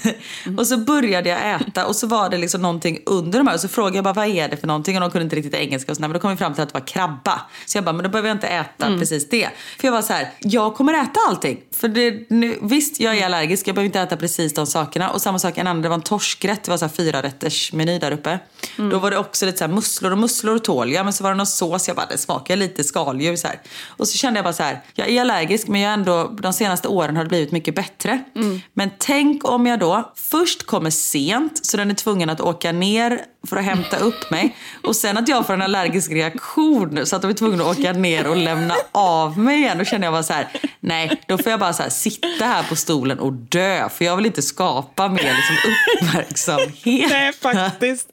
[0.58, 3.60] och så började jag äta och så var det liksom någonting under de här och
[3.60, 5.92] så frågade jag bara vad är det för någonting och de kunde inte riktigt engelska
[5.92, 7.40] och så där, men då kom vi fram till att det var krabba.
[7.66, 9.48] Så jag bara, men då behöver jag inte äta precis det.
[9.78, 11.60] För jag var så här, jag kommer äta allting.
[11.72, 15.10] För det, nu, visst, jag är allergisk, jag behöver inte äta precis de sakerna.
[15.10, 17.72] Och samma sak en annan, det var en torskrätt, det var så här fyra rätters
[17.72, 18.38] meny där uppe.
[18.76, 21.30] Då var det också lite så här musslor och musslor tål jag, men så var
[21.30, 23.60] det någon sås, jag bara, det smakar lite skaldjur så här.
[23.86, 26.88] Och så kände jag bara så här, jag är allergisk men jag ändå, de senaste
[26.88, 28.24] åren har det blivit mycket bättre.
[28.72, 33.20] Men tänk om jag då först kommer sent så den är tvungen att åka ner
[33.46, 34.56] för att hämta upp mig.
[34.82, 37.92] Och sen att jag får en allergisk reaktion så att de är tvungna att åka
[37.92, 39.78] ner och lämna av mig igen.
[39.78, 40.48] Då känner jag bara så här,
[40.80, 43.88] nej, då får jag bara så här, sitta här på stolen och dö.
[43.88, 45.56] För jag vill inte skapa mer liksom,
[46.00, 47.10] uppmärksamhet.
[47.10, 48.08] Nej, faktiskt.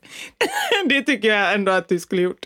[0.90, 2.46] Det tycker jag ändå att du skulle gjort.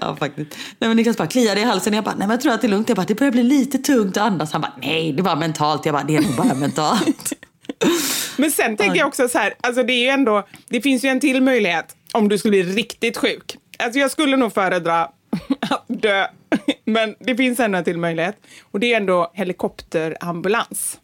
[0.00, 0.56] Ja, faktiskt.
[0.78, 1.94] Nej, men Niklas bara kliade i halsen.
[1.94, 2.88] Jag bara, nej men jag tror att det är lugnt.
[2.88, 4.52] Jag bara, det börjar bli lite tungt att andas.
[4.52, 5.86] Han bara, nej det var mentalt.
[5.86, 7.32] Jag bara, det är nog bara mentalt.
[8.36, 11.08] Men sen tänker jag också så här, alltså det är ju ändå, det finns ju
[11.08, 13.56] en till möjlighet om du skulle bli riktigt sjuk.
[13.78, 15.02] Alltså jag skulle nog föredra
[15.70, 16.26] att dö,
[16.84, 18.36] men det finns ändå en till möjlighet.
[18.70, 20.98] Och det är ändå helikopterambulans.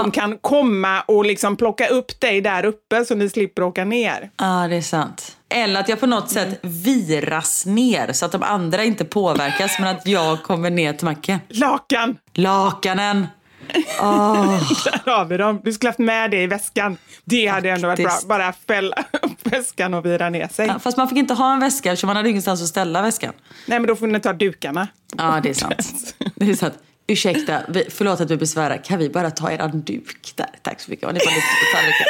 [0.00, 4.30] Som kan komma och liksom plocka upp dig där uppe så ni slipper åka ner.
[4.36, 5.36] Ja, det är sant.
[5.48, 9.96] Eller att jag på något sätt viras ner så att de andra inte påverkas men
[9.96, 11.38] att jag kommer ner till macken.
[11.48, 12.16] Lakan!
[12.34, 13.26] Lakanen!
[13.74, 15.60] Där har vi dem.
[15.64, 16.96] Du skulle haft med det i väskan.
[17.24, 18.08] Det hade ändå varit bra.
[18.08, 18.28] Faktiskt.
[18.28, 20.66] Bara fälla upp väskan och vira ner sig.
[20.66, 23.32] Ja, fast man fick inte ha en väska så man hade ingenstans att ställa väskan.
[23.66, 24.88] Nej, men då får ni ta dukarna.
[25.16, 26.14] Ja, det är sant.
[26.34, 26.74] Det är sant.
[27.06, 28.84] Ursäkta, vi, förlåt att vi besvärar.
[28.84, 30.46] Kan vi bara ta eran duk där?
[30.62, 31.06] Tack så mycket.
[31.06, 32.06] Och ni får lyfta på tallriken.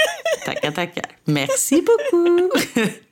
[0.47, 1.05] Tackar, tackar.
[1.25, 2.53] Merci beaucoup.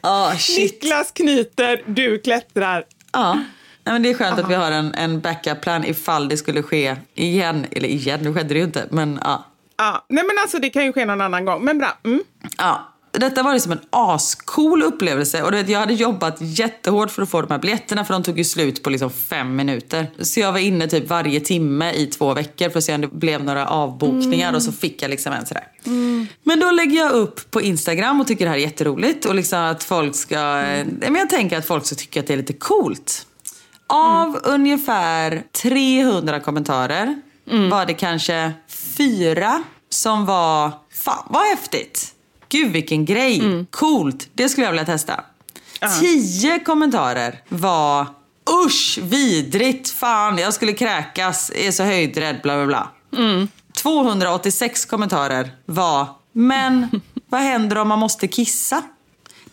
[0.00, 0.82] Ah, shit.
[0.82, 2.84] Niklas knyter, du klättrar.
[3.12, 3.38] Ja.
[3.84, 6.96] Nej, men det är skönt att vi har en, en backup-plan ifall det skulle ske
[7.14, 7.66] igen.
[7.70, 8.86] Eller igen, nu skedde det ju inte.
[8.90, 9.44] Men ja.
[9.76, 11.64] Ja, nej men alltså det kan ju ske någon annan gång.
[11.64, 11.98] Men bra.
[12.04, 12.20] Mm.
[12.58, 12.90] ja.
[13.18, 15.42] Detta var liksom en ascool upplevelse.
[15.42, 18.22] Och du vet, jag hade jobbat jättehårt för att få de här biljetterna för de
[18.22, 20.10] tog ju slut på liksom fem minuter.
[20.20, 23.08] Så jag var inne typ varje timme i två veckor för att se om det
[23.08, 25.64] blev några avbokningar och så fick jag liksom en sådär.
[26.42, 29.58] Men då lägger jag upp på Instagram och tycker det här är jätteroligt och liksom
[29.58, 30.60] att folk ska...
[30.60, 33.26] eh, Men jag tänker att folk ska tycka att det är lite coolt.
[33.86, 37.20] Av ungefär 300 kommentarer
[37.70, 38.52] var det kanske
[38.96, 40.70] fyra som var,
[41.04, 42.10] fan vad häftigt.
[42.48, 43.66] Gud vilken grej, Mm.
[43.70, 45.20] coolt, det skulle jag vilja testa.
[46.00, 48.06] Tio kommentarer var
[48.66, 52.88] usch, vidrigt, fan jag skulle kräkas, är så höjdrädd, bla bla bla.
[53.24, 53.48] Mm.
[53.76, 58.82] 286 kommentarer var, men vad händer om man måste kissa?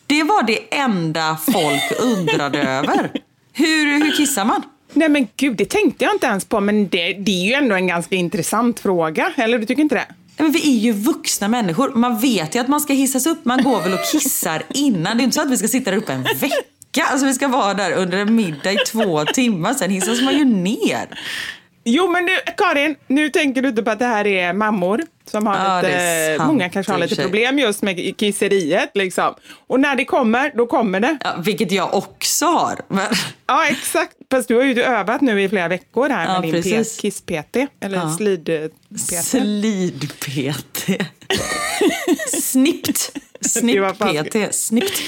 [0.08, 3.12] Det var det enda folk undrade över.
[3.54, 4.64] Hur, hur kissar man?
[4.94, 7.76] Nej men gud, det tänkte jag inte ens på, men det, det är ju ändå
[7.76, 9.34] en ganska intressant fråga.
[9.36, 10.06] Eller du tycker inte det?
[10.38, 11.92] Men vi är ju vuxna människor.
[11.96, 13.46] Man vet ju att man ska hissas upp.
[13.46, 15.18] Man går väl och kissar innan.
[15.18, 17.04] Det är inte så att vi ska sitta där uppe en vecka.
[17.12, 19.74] Alltså vi ska vara där under en middag i två timmar.
[19.74, 21.08] Sen hissas man ju ner.
[21.84, 25.02] Jo, men nu, Karin, nu tänker du inte på att det här är mammor
[25.32, 29.34] som har Ja, lite, sant, många kanske har lite problem just med kisseriet liksom.
[29.68, 31.18] Och när det kommer, då kommer det.
[31.24, 32.80] Ja, vilket jag också har.
[32.88, 33.08] Men,
[33.48, 34.12] Ja, exakt.
[34.32, 37.98] Fast du har ju övat nu i flera veckor här Ja, med din kiss-PT, eller
[37.98, 38.16] Ja.
[38.18, 39.12] slid-PT.
[39.24, 41.06] Slid-PT.
[42.42, 43.12] Snippt.
[43.42, 44.54] Snipp-PT.
[44.54, 45.02] Snippt.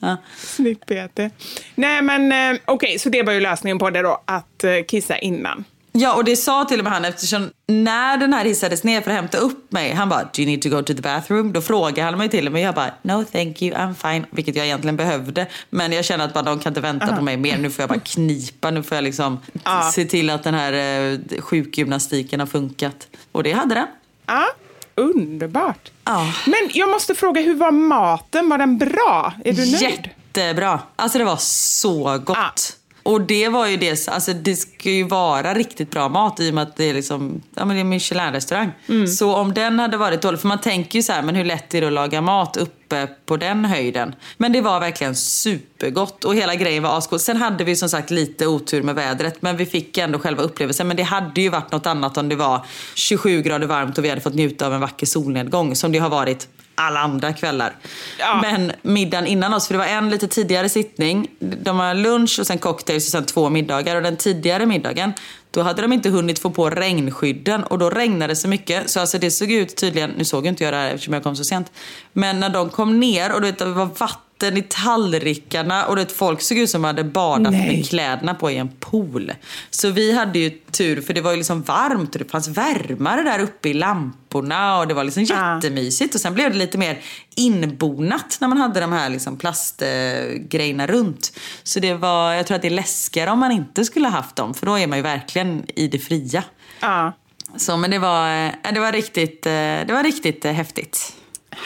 [0.00, 0.16] Ja.
[0.38, 1.30] Snipp-PT.
[1.74, 5.18] Nej, men eh, okej, så det var ju lösningen på det då, att eh, kissa
[5.18, 5.64] innan.
[5.98, 9.10] Ja, och det sa till och med han eftersom när den här hissades ner för
[9.10, 11.60] att hämta upp mig, han bara “Do you need to go to the bathroom?” Då
[11.60, 14.66] frågade han mig till och med, jag bara “No thank you, I'm fine”, vilket jag
[14.66, 15.46] egentligen behövde.
[15.70, 17.88] Men jag känner att bara, de kan inte vänta på mig mer, nu får jag
[17.88, 19.90] bara knipa, nu får jag liksom Ja.
[19.94, 20.72] se till att den här
[21.12, 23.06] eh, sjukgymnastiken har funkat.
[23.32, 23.86] Och det hade den.
[24.26, 24.46] Ja,
[24.94, 25.90] underbart.
[26.04, 26.32] Ja.
[26.46, 28.48] Men jag måste fråga, hur var maten?
[28.48, 29.32] Var den bra?
[29.44, 30.08] Är du nöjd?
[30.34, 30.80] Jättebra.
[30.96, 32.76] Alltså det var så gott.
[33.06, 36.54] Och det var ju det, alltså det ska ju vara riktigt bra mat i och
[36.54, 38.70] med att det är liksom, ja men det är Michelin-restaurang.
[38.88, 39.06] Mm.
[39.06, 41.74] Så om den hade varit dålig, för man tänker ju så här, men hur lätt
[41.74, 44.14] är det att laga mat uppe på den höjden?
[44.36, 47.20] Men det var verkligen supergott och hela grejen var asgod.
[47.20, 50.88] Sen hade vi som sagt lite otur med vädret, men vi fick ändå själva upplevelsen.
[50.88, 54.08] Men det hade ju varit något annat om det var 27 grader varmt och vi
[54.08, 57.76] hade fått njuta av en vacker solnedgång som det har varit alla andra kvällar.
[58.18, 58.38] Ja.
[58.42, 61.28] Men middagen innan oss, för det var en lite tidigare sittning.
[61.38, 63.96] De har lunch och sen cocktails och sen två middagar.
[63.96, 65.12] Och den tidigare middagen,
[65.50, 68.90] då hade de inte hunnit få på regnskydden och då regnade det så mycket.
[68.90, 71.22] Så alltså det såg ut tydligen, nu såg ju inte jag det här eftersom jag
[71.22, 71.72] kom så sent.
[72.12, 76.02] Men när de kom ner och du vet, det var vatten i tallrikarna och du
[76.02, 77.76] vet, folk såg ut som de hade badat Nej.
[77.76, 79.32] med kläderna på i en pool.
[79.70, 83.22] Så vi hade ju tur för det var ju liksom varmt och det fanns värmare
[83.22, 86.14] där uppe i lamporna och det var liksom jättemysigt.
[86.14, 87.00] Och sen blev det lite mer
[87.34, 91.32] inbonat när man hade de här liksom plastgrejerna runt.
[91.62, 94.36] Så det var, jag tror att det är läskigare om man inte skulle ha haft
[94.36, 96.42] dem för då är man ju verkligen i det fria.
[96.80, 97.12] Ja,
[97.56, 101.12] Så men det var, eh, det var riktigt, eh, det var riktigt eh, häftigt.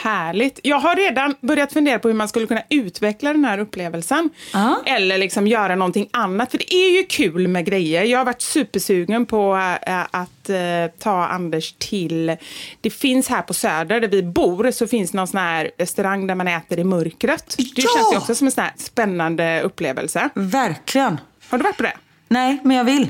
[0.03, 0.59] Härligt.
[0.63, 4.29] Jag har redan börjat fundera på hur man skulle kunna utveckla den här upplevelsen.
[4.53, 4.81] Ja.
[4.85, 6.51] Eller liksom göra någonting annat.
[6.51, 8.03] För det är ju kul med grejer.
[8.03, 9.55] Jag har varit supersugen på
[9.87, 10.57] äh, att äh,
[10.99, 12.37] ta Anders till...
[12.81, 16.35] Det finns här på Söder, där vi bor, så finns någon sån här restaurang där
[16.35, 17.55] man äter i mörkret.
[17.57, 17.89] Det Ja!
[17.95, 20.29] känns ju också som en sån här spännande upplevelse.
[20.33, 21.19] Verkligen.
[21.49, 21.93] Har du varit på det?
[22.27, 23.07] Nej, men jag vill.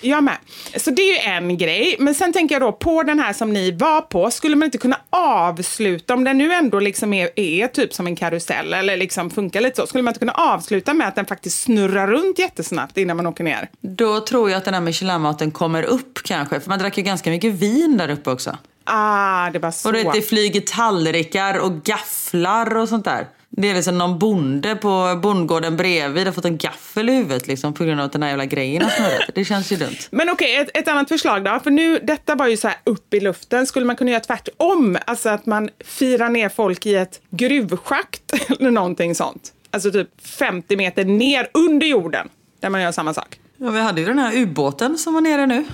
[0.00, 0.36] Ja, jag med.
[0.76, 1.96] Så det är ju en grej.
[1.98, 4.78] Men sen tänker jag då på den här som ni var på, skulle man inte
[4.78, 9.30] kunna avsluta, om den nu ändå liksom är, är typ som en karusell eller liksom
[9.30, 12.98] funkar lite så, skulle man inte kunna avsluta med att den faktiskt snurrar runt jättesnabbt
[12.98, 13.68] innan man åker ner?
[13.80, 16.60] Då tror jag att den här Michelin-maten kommer upp kanske.
[16.60, 18.56] För man drack ju ganska mycket vin där uppe också.
[18.84, 19.88] Ah, det var så.
[19.88, 23.26] Och du vet, det flyger tallrikar och gafflar och sånt där.
[23.50, 27.74] Det är liksom någon bonde på bondgården bredvid har fått en gaffel i huvudet liksom,
[27.74, 29.30] på grund av att den här jävla grejen har snurrat.
[29.34, 29.96] Det känns ju dumt.
[30.10, 31.60] Men okej, ett, ett annat förslag då.
[31.64, 33.66] För nu, detta var ju så här upp i luften.
[33.66, 34.98] Skulle man kunna göra tvärtom?
[35.06, 39.52] Alltså att man firar ner folk i ett gruvschakt eller någonting sånt.
[39.70, 42.28] Alltså typ 50 meter ner under jorden.
[42.60, 43.40] Där man gör samma sak.
[43.56, 45.64] Ja, vi hade ju den här ubåten som var nere nu.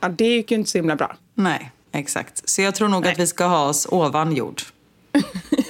[0.00, 1.16] Ja, det gick ju inte så himla bra.
[1.34, 2.48] Nej, exakt.
[2.48, 3.12] Så jag tror nog Nej.
[3.12, 4.62] att vi ska ha oss ovan jord.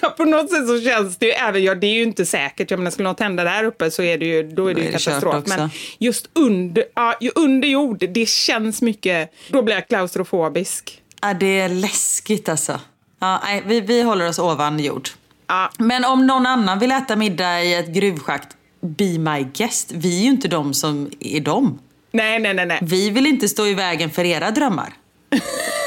[0.03, 2.71] Ja, på något sätt så känns det ju, även, ja, det är ju inte säkert,
[2.71, 4.93] jag menar skulle något hända där uppe så är det ju, då är det ju
[4.93, 5.45] katastrof.
[5.47, 11.03] Men just under, ja, under jord, det känns mycket, då blir jag klaustrofobisk.
[11.23, 12.81] Ja, det är läskigt alltså.
[13.21, 15.09] Ja, nej, vi, vi håller oss ovan jord.
[15.47, 18.49] Ja, Men om någon annan vill äta middag i ett gruvschakt,
[18.81, 19.93] be my guest.
[19.93, 21.79] Vi är ju inte de som är dem.
[22.13, 22.79] nej, nej, nej, nej.
[22.83, 24.93] Vi vill inte stå i vägen för era drömmar.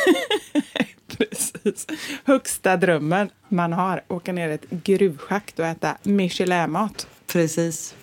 [1.64, 1.88] Precis.
[2.24, 7.08] Högsta drömmen man har, åka ner i ett gruvschakt och äta Michelin-mat.
[7.28, 7.96] Precis.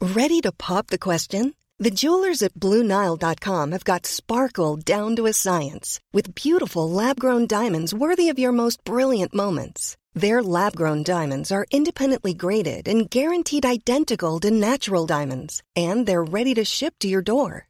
[0.00, 1.52] Ready to pop the question?
[1.78, 7.46] The jewelers at BlueNile.com have got sparkle down to a science with beautiful lab grown
[7.46, 9.96] diamonds worthy of your most brilliant moments.
[10.14, 16.24] Their lab grown diamonds are independently graded and guaranteed identical to natural diamonds, and they're
[16.24, 17.69] ready to ship to your door.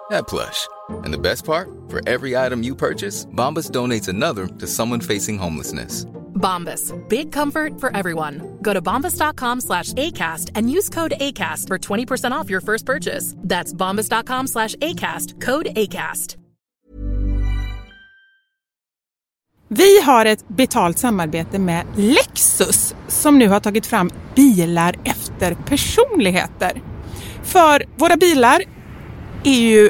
[0.11, 0.67] that plush.
[1.03, 1.67] And the best part?
[1.89, 6.05] For every item you purchase, Bombas donates another to someone facing homelessness.
[6.35, 6.93] Bombas.
[7.07, 8.57] Big comfort for everyone.
[8.61, 13.35] Go to bombas.com slash ACAST and use code ACAST for 20% off your first purchase.
[13.37, 15.41] That's bombas.com slash ACAST.
[15.41, 16.37] Code ACAST.
[19.73, 26.81] Vi har ett betalt samarbete med Lexus som nu har tagit fram bilar efter personligheter.
[27.43, 28.61] För våra bilar
[29.43, 29.89] är ju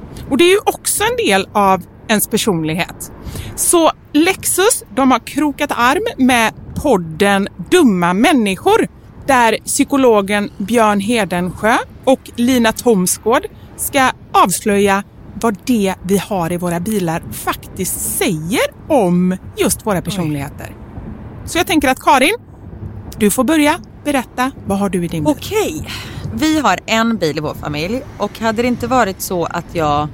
[0.31, 3.11] Och det är ju också en del av ens personlighet.
[3.55, 8.87] Så Lexus, de har krokat arm med podden Dumma människor
[9.27, 15.03] där psykologen Björn Hedensjö och Lina Thomsgård ska avslöja
[15.41, 20.75] vad det vi har i våra bilar faktiskt säger om just våra personligheter.
[21.45, 22.35] Så jag tänker att Karin,
[23.17, 24.51] du får börja berätta.
[24.65, 25.33] Vad har du i din bil?
[25.37, 25.87] Okej,
[26.33, 30.07] vi har en bil i vår familj och hade det inte varit så att jag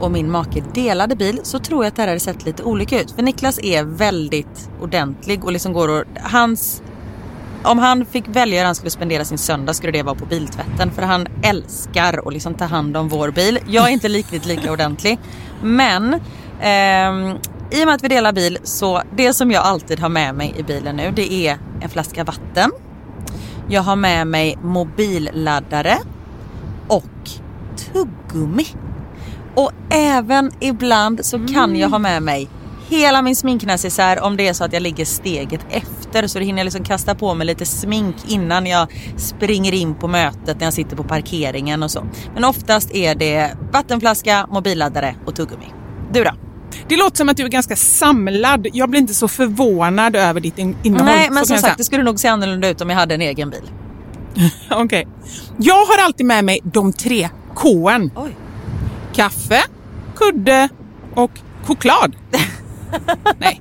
[0.00, 3.00] och min make delade bil så tror jag att det här hade sett lite olika
[3.00, 3.10] ut.
[3.10, 6.82] För Niklas är väldigt ordentlig och liksom går och, hans
[7.62, 10.90] om han fick välja hur han skulle spendera sin söndag skulle det vara på biltvätten
[10.90, 13.58] för han älskar att liksom ta hand om vår bil.
[13.66, 15.18] Jag är inte riktigt lika ordentlig
[15.62, 16.20] men
[16.60, 17.36] ehm,
[17.70, 20.54] i och med att vi delar bil så det som jag alltid har med mig
[20.56, 22.70] i bilen nu det är en flaska vatten.
[23.68, 25.98] Jag har med mig mobilladdare
[26.88, 27.30] och
[27.92, 28.66] tuggummi.
[29.58, 32.48] Och även ibland så kan jag ha med mig
[32.88, 36.58] hela min sminknecessär om det är så att jag ligger steget efter så det hinner
[36.58, 40.72] jag liksom kasta på mig lite smink innan jag springer in på mötet när jag
[40.74, 42.04] sitter på parkeringen och så.
[42.34, 45.66] Men oftast är det vattenflaska, mobilladdare och tuggummi.
[46.12, 46.30] Du då?
[46.88, 48.66] Det låter som att du är ganska samlad.
[48.72, 51.06] Jag blir inte så förvånad över ditt in- innehåll.
[51.06, 53.50] Nej men som sagt det skulle nog se annorlunda ut om jag hade en egen
[53.50, 53.70] bil.
[54.70, 55.08] Okej.
[55.58, 58.10] Jag har alltid med mig de tre K'n.
[59.18, 59.62] Kaffe,
[60.16, 60.68] kudde
[61.14, 61.30] och
[61.64, 62.16] choklad.
[63.38, 63.60] Nej.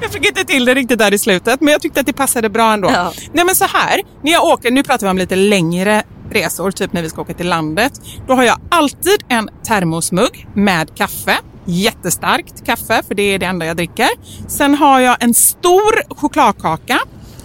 [0.00, 2.50] Jag fick inte till det riktigt där i slutet, men jag tyckte att det passade
[2.50, 2.90] bra ändå.
[2.90, 3.12] Ja.
[3.32, 6.92] Nej men så här, när jag åker, nu pratar vi om lite längre resor, typ
[6.92, 7.92] när vi ska åka till landet.
[8.26, 11.36] Då har jag alltid en termosmugg med kaffe.
[11.64, 14.08] Jättestarkt kaffe, för det är det enda jag dricker.
[14.48, 16.98] Sen har jag en stor chokladkaka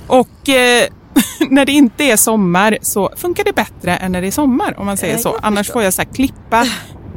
[0.07, 0.87] och eh,
[1.49, 4.85] när det inte är sommar så funkar det bättre än när det är sommar om
[4.85, 5.37] man säger så.
[5.41, 6.65] Annars får jag så klippa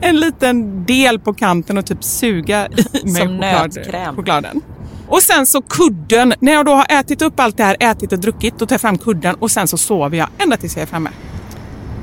[0.00, 4.62] en liten del på kanten och typ suga i mig Som choklad, chokladen.
[5.08, 6.34] Och sen så kudden.
[6.40, 8.80] När jag då har ätit upp allt det här, ätit och druckit, då tar jag
[8.80, 11.10] fram kudden och sen så sover jag ända tills jag är framme.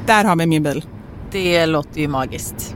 [0.06, 0.86] Där har vi min bil.
[1.32, 2.76] Det låter ju magiskt.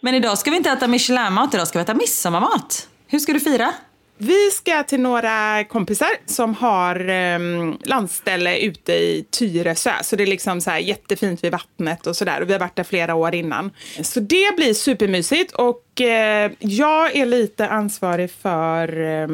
[0.00, 2.88] Men idag ska vi inte äta Michelin-mat, idag ska vi äta midsommarmat.
[3.06, 3.72] Hur ska du fira?
[4.18, 7.38] Vi ska till några kompisar som har eh,
[7.84, 9.92] landställe ute i Tyresö.
[10.02, 12.40] Så det är liksom så här jättefint vid vattnet och sådär.
[12.40, 13.70] Och vi har varit där flera år innan.
[14.02, 15.52] Så det blir supermysigt.
[15.52, 19.28] Och eh, jag är lite ansvarig för eh,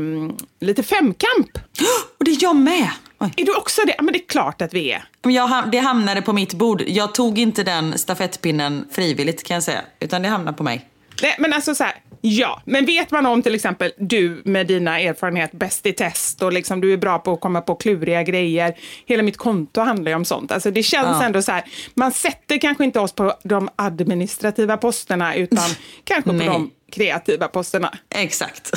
[0.60, 1.50] lite femkamp.
[2.18, 2.90] Och det är jag med!
[3.20, 3.32] Oj.
[3.36, 3.94] Är du också det?
[3.98, 5.04] Men det är klart att vi är.
[5.22, 6.82] Jag, det hamnade på mitt bord.
[6.86, 9.80] Jag tog inte den stafettpinnen frivilligt kan jag säga.
[10.00, 10.86] Utan det hamnade på mig.
[11.22, 12.62] Nej, men alltså så här, ja.
[12.64, 16.80] Men vet man om till exempel du med dina erfarenheter, bäst i test och liksom
[16.80, 18.74] du är bra på att komma på kluriga grejer.
[19.06, 20.52] Hela mitt konto handlar ju om sånt.
[20.52, 21.24] Alltså det känns Ja.
[21.24, 21.64] ändå så här,
[21.94, 25.68] man sätter kanske inte oss på de administrativa posterna utan
[26.04, 27.94] kanske på de kreativa posterna.
[28.14, 28.70] Exakt.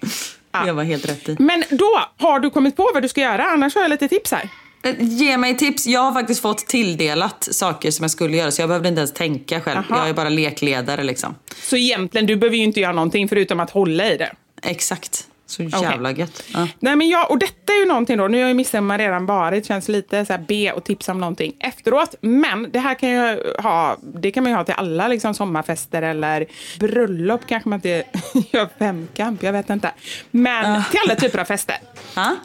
[0.66, 1.36] Jag var helt rätt i.
[1.38, 4.32] Men då har du kommit på vad du ska göra, annars har jag lite tips
[4.32, 4.48] här.
[4.82, 5.86] Eh, Ge mig tips.
[5.86, 9.12] Jag har faktiskt fått tilldelat saker som jag skulle göra så jag behövde inte ens
[9.12, 9.78] tänka själv.
[9.78, 9.98] Aha.
[10.00, 11.34] Jag är bara lekledare liksom.
[11.62, 14.32] Så egentligen, du behöver ju inte göra någonting förutom att hålla i det.
[14.62, 15.26] Exakt.
[15.46, 16.42] Så jävla gött.
[16.54, 16.68] Ja.
[16.78, 19.66] Nej, men jag, och detta är ju någonting då, nu har ju midsommar redan varit,
[19.66, 22.14] känns lite så här be och tipsa om någonting efteråt.
[22.20, 26.02] Men det här kan ju ha, det kan man ju ha till alla liksom sommarfester
[26.02, 26.46] eller
[26.80, 27.88] bröllop kanske man inte
[28.52, 29.90] gör femkamp, jag vet inte.
[30.30, 31.76] Men till alla typer av fester.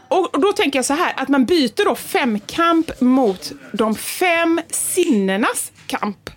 [0.07, 4.61] Och, och då tänker jag så här, att man byter då femkamp mot de fem
[4.69, 6.29] sinnenas kamp.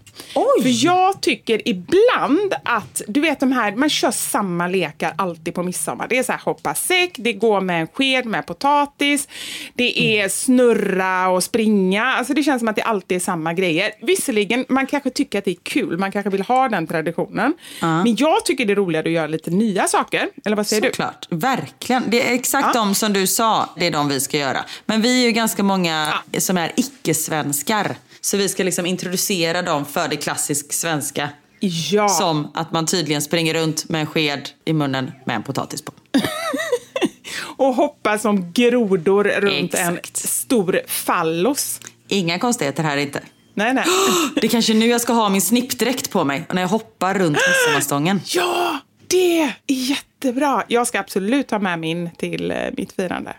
[0.63, 5.63] För jag tycker ibland att, du vet de här, man kör samma lekar alltid på
[5.63, 6.09] midsommar.
[6.09, 9.29] Det är så här hoppa säck, det går med en sked med potatis,
[9.75, 12.05] det är snurra och springa.
[12.05, 13.93] Alltså det känns som att det alltid är samma grejer.
[14.01, 17.55] Visserligen, man kanske tycker att det är kul, man kanske vill ha den traditionen.
[17.81, 20.29] Men jag tycker det är roligare att göra lite nya saker.
[20.45, 20.89] Eller vad säger du?
[20.89, 22.03] Såklart, verkligen.
[22.07, 24.65] Det är exakt de som du sa, det är de vi ska göra.
[24.87, 27.97] Men vi är ju ganska många som är icke-svenskar.
[28.25, 31.29] Så vi ska liksom introducera dem för det klassisk svenska.
[31.61, 32.09] Ja.
[32.09, 35.93] Som att man tydligen springer runt med en sked i munnen med en potatis på.
[37.57, 41.81] Och hoppa som grodor runt en stor fallos.
[42.09, 43.21] Inga konstigheter här inte.
[43.55, 43.85] Nej, nej.
[44.35, 47.39] Det är kanske nu jag ska ha min snippdräkt på mig när jag hoppar runt
[47.49, 48.21] midsommarstången.
[48.27, 50.65] Ja, det är jättebra.
[50.69, 53.37] Jag ska absolut ta med min till eh, mitt firande.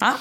[0.00, 0.12] Ja.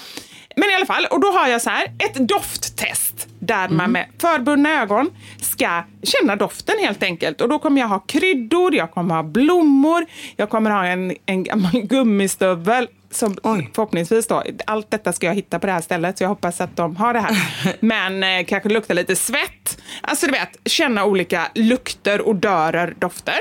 [0.56, 4.06] Men i alla fall, och då har jag så här, ett dofttest där man med
[4.22, 5.10] förbundna ögon
[5.42, 7.42] ska känna doften helt enkelt.
[7.42, 11.44] Och då kommer jag ha kryddor, jag kommer ha blommor, jag kommer ha en, en
[11.44, 16.24] gammal gummistövel som förhoppningsvis då, allt detta ska jag hitta på det här stället så
[16.24, 17.36] jag hoppas att de har det här.
[17.86, 19.82] Men eh, kanske lukta lite svett.
[20.02, 23.40] Alltså du vet, känna olika lukter, odörer, dofter.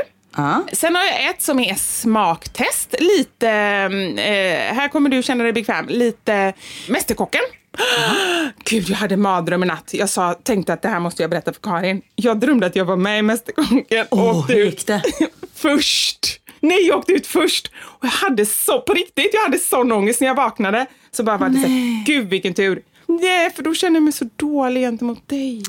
[0.73, 2.95] Sen har jag ett som är smaktest.
[2.99, 6.53] Lite, eh, här kommer du känna dig bekväm, lite
[6.89, 7.43] Mästerkocken.
[8.65, 9.91] Gud, jag hade mardröm i natt.
[9.93, 12.03] Jag sa, tänkte att det här måste jag berätta för Karin.
[12.17, 14.91] Jag drömde att jag var med i Mästerkocken och Åh, åkte ut
[15.55, 16.41] först.
[16.61, 17.71] Nej, jag åkte ut först.
[17.77, 20.87] Och jag hade så, på riktigt, jag hade sån ångest när jag vaknade.
[21.11, 22.83] Så bara var det så här, gud vilken tur.
[23.07, 25.63] Nej, för då känner jag mig så dålig gentemot dig.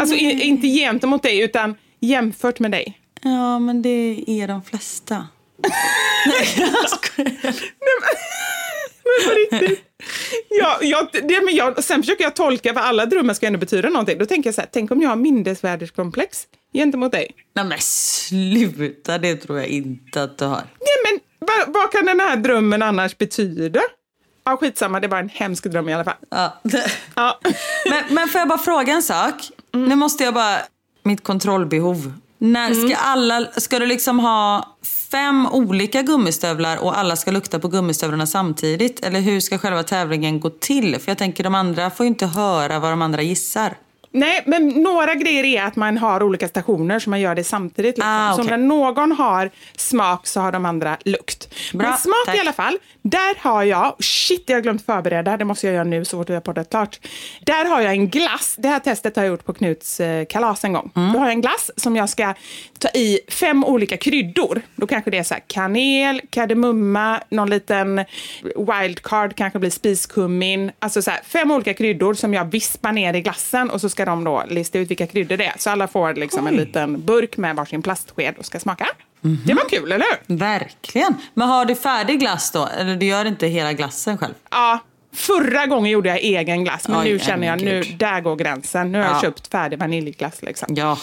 [0.00, 2.98] Alltså i, inte gentemot dig, utan jämfört med dig.
[3.22, 5.26] Ja, men det är de flesta.
[7.16, 7.28] Men
[9.24, 9.84] på riktigt.
[10.48, 13.88] Ja, jag, det, men jag, sen försöker jag tolka vad alla drömmar ska ändå betyda
[13.88, 14.18] någonting.
[14.18, 17.30] Då tänker jag så här, tänk om jag har minnesvärdeskomplex gentemot dig.
[17.54, 20.56] Nej men sluta, det tror jag inte att du har.
[20.80, 23.80] Nej, men vad, vad kan den här drömmen annars betyda?
[24.44, 26.14] Ja, skitsamma, det var en hemsk dröm i alla fall.
[26.30, 26.60] Ja.
[27.14, 27.40] Ja.
[27.90, 29.34] Men, men får jag bara fråga en sak?
[29.72, 30.58] Nu måste jag bara,
[31.02, 34.68] mitt kontrollbehov När ska alla, ska du liksom ha
[35.12, 39.04] fem olika gummistövlar och alla ska lukta på gummistövlarna samtidigt?
[39.04, 40.98] Eller hur ska själva tävlingen gå till?
[40.98, 43.76] För jag tänker de andra får ju inte höra vad de andra gissar.
[44.12, 47.96] Nej, men några grejer är att man har olika stationer så man gör det samtidigt.
[47.96, 48.10] Liksom.
[48.12, 48.50] Ah, Så okej.
[48.50, 51.54] när någon har smak så har de andra lukt.
[51.72, 52.36] Bra, men smak tack.
[52.36, 55.84] i alla fall, där har jag, shit jag har glömt förbereda, det måste jag göra
[55.84, 57.00] nu så fort vi har poddat klart.
[57.40, 60.64] Där har jag en glass, det här testet har jag gjort på Knuts eh, kalas
[60.64, 60.90] en gång.
[60.96, 61.12] Mm.
[61.12, 62.34] Då har jag en glass som jag ska
[62.78, 64.62] ta i fem olika kryddor.
[64.76, 68.04] Då kanske det är så här kanel, kardemumma, någon liten
[68.56, 70.72] wildcard, kanske blir spiskummin.
[70.78, 74.01] Alltså så här, fem olika kryddor som jag vispar ner i glassen och så ska
[74.06, 75.54] de då lista ut vilka kryddor det är.
[75.58, 78.86] Så alla får liksom en liten burk med varsin plastsked och ska smaka.
[79.20, 79.38] Mhm.
[79.46, 80.36] Det var kul, eller hur?
[80.36, 81.14] Verkligen.
[81.34, 82.68] Men har du färdig glass då?
[82.78, 84.34] Eller du gör inte hela glassen själv?
[84.50, 84.78] Ja,
[85.14, 88.92] förra gången gjorde jag egen glass, men Oj, nu känner jag nu, där går gränsen.
[88.92, 89.20] Nu har jag Ja.
[89.20, 90.42] köpt färdig vaniljglass.
[90.42, 90.74] Liksom.
[90.76, 90.98] Ja.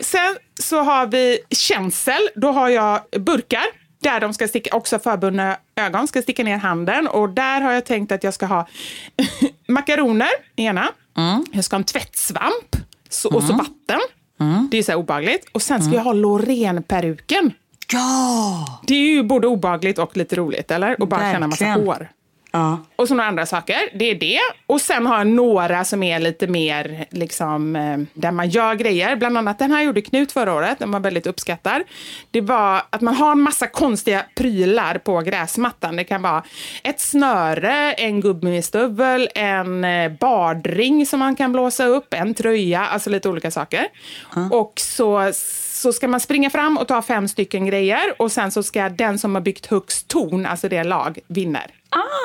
[0.00, 2.28] Sen så har vi känsel.
[2.34, 3.64] Då har jag burkar
[4.02, 7.08] där de ska sticka, också förbundna ögon, ska sticka ner handen.
[7.08, 8.68] Och där har jag tänkt att jag ska ha
[9.68, 10.88] makaroner, ena.
[11.52, 12.76] Jag ska ha en tvättsvamp
[13.08, 14.00] så, och så vatten.
[14.70, 15.48] Det är så här obehagligt.
[15.52, 17.52] Och sen ska jag ha Loreen-peruken.
[17.92, 18.80] Ja!
[18.86, 21.00] Det är ju både obehagligt och lite roligt, eller?
[21.02, 21.88] Och bara känna massa Verkligen.
[21.88, 22.08] hår.
[22.56, 22.78] Ja.
[22.96, 23.76] Och så några andra saker.
[23.94, 24.38] Det är det.
[24.66, 29.16] Och sen har jag några som är lite mer liksom, eh, där man gör grejer.
[29.16, 31.82] Bland annat den här gjorde Knut förra året, den var väldigt uppskattad.
[32.30, 35.96] Det var att man har en massa konstiga prylar på gräsmattan.
[35.96, 36.42] Det kan vara
[36.82, 43.10] ett snöre, en gummistövel, en eh, badring som man kan blåsa upp, en tröja, alltså
[43.10, 43.86] lite olika saker.
[44.50, 45.32] Och så
[45.76, 49.18] så ska man springa fram och ta fem stycken grejer och sen så ska den
[49.18, 51.66] som har byggt högst torn, alltså det lag, vinner.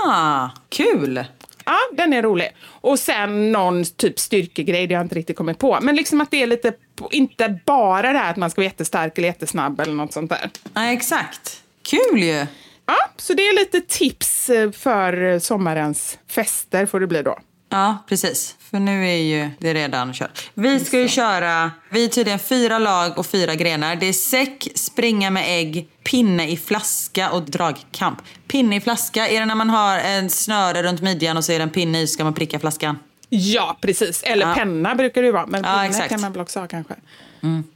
[0.05, 1.25] Ah, kul!
[1.65, 2.49] Ja, den är rolig.
[2.63, 5.79] Och sen någon typ styrkegrej, det har jag inte riktigt kommit på.
[5.81, 6.73] Men liksom att det är lite,
[7.11, 10.49] inte bara det här att man ska vara jättestark eller jättesnabb eller något sånt där.
[10.73, 11.61] Ja, exakt.
[11.83, 12.45] Kul ju!
[12.85, 17.37] Ja, så det är lite tips eh, för eh, sommarens fester får det bli då.
[17.71, 18.55] Ja, precis.
[18.59, 20.49] För nu är ju det redan kört.
[20.53, 23.95] Vi ska ju köra, vi är tydligen fyra lag och fyra grenar.
[23.95, 28.21] Det är säck, springa med ägg, pinne i flaska och dragkamp.
[28.47, 31.57] Pinne i flaska, är det när man har en snöre runt midjan och så är
[31.59, 32.99] det en pinne i så ska man pricka flaskan?
[33.29, 34.23] Ja, precis.
[34.23, 34.53] Eller Ja.
[34.55, 35.45] penna brukar det ju vara.
[35.47, 36.93] Men Ja, pinne kan man väl också ha kanske.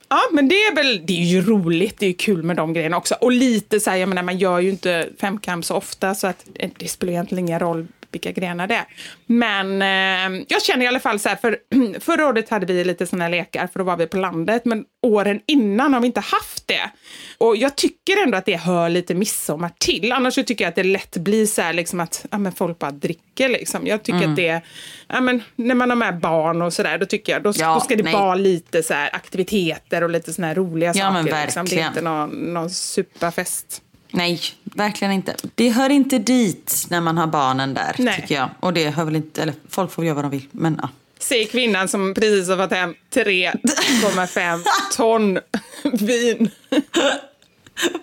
[0.10, 2.00] Ja, men det är väl det är ju roligt.
[2.00, 3.16] Det är ju kul med de grejerna också.
[3.22, 6.46] Och lite så här, jag menar, man gör ju inte femkamp så ofta så att
[6.56, 8.86] eh, det spelar egentligen ingen roll vilka grenar det är.
[9.26, 11.58] Men eh, jag känner i alla fall så här, för
[12.00, 15.40] förra året hade vi lite sådana lekar för då var vi på landet, men åren
[15.46, 16.90] innan har vi inte haft det.
[17.38, 20.12] Och jag tycker ändå att det hör lite midsommar till.
[20.12, 22.80] Annars så tycker jag att det lätt blir så här liksom att ja, men folk
[22.80, 23.88] bara dricker liksom.
[23.88, 24.30] Jag tycker Mm.
[24.30, 24.62] att det,
[25.08, 27.80] ja, men när man har med barn och sådär, då tycker jag då, Ja, då
[27.80, 28.14] ska det nej.
[28.14, 31.42] vara lite så här aktiviteter och lite såna här roliga Ja, men saker.
[31.46, 31.66] Liksom.
[31.66, 33.82] Det är inte någon, någon superfest.
[34.16, 35.36] Nej, verkligen inte.
[35.56, 38.16] Det hör inte dit när man har barnen där, Nej.
[38.16, 38.50] tycker jag.
[38.60, 40.90] Och det hör väl inte, eller folk får göra vad de vill, men ja.
[41.20, 44.64] Säger kvinnan som precis har fått hem 3,5
[44.96, 45.40] ton
[45.84, 46.50] vin.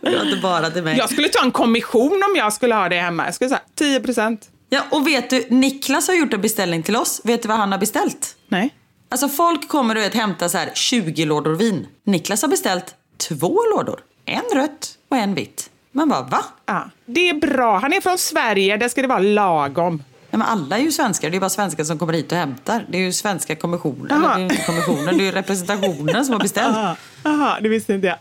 [0.00, 0.98] Det var inte bara till mig.
[0.98, 3.24] Jag skulle ta en kommission om jag skulle ha det hemma.
[3.24, 4.48] Jag skulle säga 10 procent.
[4.68, 7.20] Ja, och vet du, Niklas har gjort en beställning till oss.
[7.24, 8.36] Vet du vad han har beställt?
[8.48, 8.74] Nej.
[9.08, 11.86] Alltså folk kommer vet hämta så här 20 lådor vin.
[12.04, 12.94] Niklas har beställt
[13.28, 14.00] två lådor.
[14.24, 15.70] En rött och en vitt.
[15.92, 16.44] Man bara, va?
[16.66, 17.78] Ja, det är bra.
[17.78, 18.76] Han är från Sverige.
[18.76, 20.02] Där ska det vara lagom.
[20.30, 21.30] Ja, men alla är ju svenskar.
[21.30, 22.86] Det är bara svenskar som kommer hit och hämtar.
[22.88, 24.10] Det är ju svenska kommissionen.
[24.10, 26.76] Eller det är inte kommissionen, det är representationen som har beställt.
[27.24, 28.16] Jaha, det visste inte jag.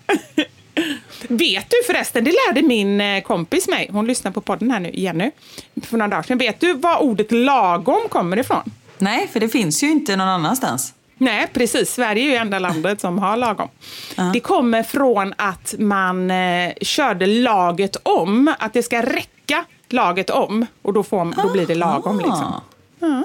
[1.28, 4.92] Vet du förresten, det lärde min eh, kompis mig, hon lyssnar på podden här nu,
[4.94, 5.32] Jenny,
[5.84, 6.38] för några dagar sedan.
[6.38, 8.72] Vet du var ordet lagom kommer ifrån?
[8.98, 10.94] Nej, för det finns ju inte någon annanstans.
[11.22, 11.94] Nej, precis.
[11.94, 13.70] Sverige är ju enda landet som har lagom.
[14.34, 20.66] Det kommer från att man eh, körde laget om, att det ska räcka laget om
[20.82, 22.18] och då, får, då blir det lagom.
[22.18, 22.62] Liksom.
[23.00, 23.24] Ja.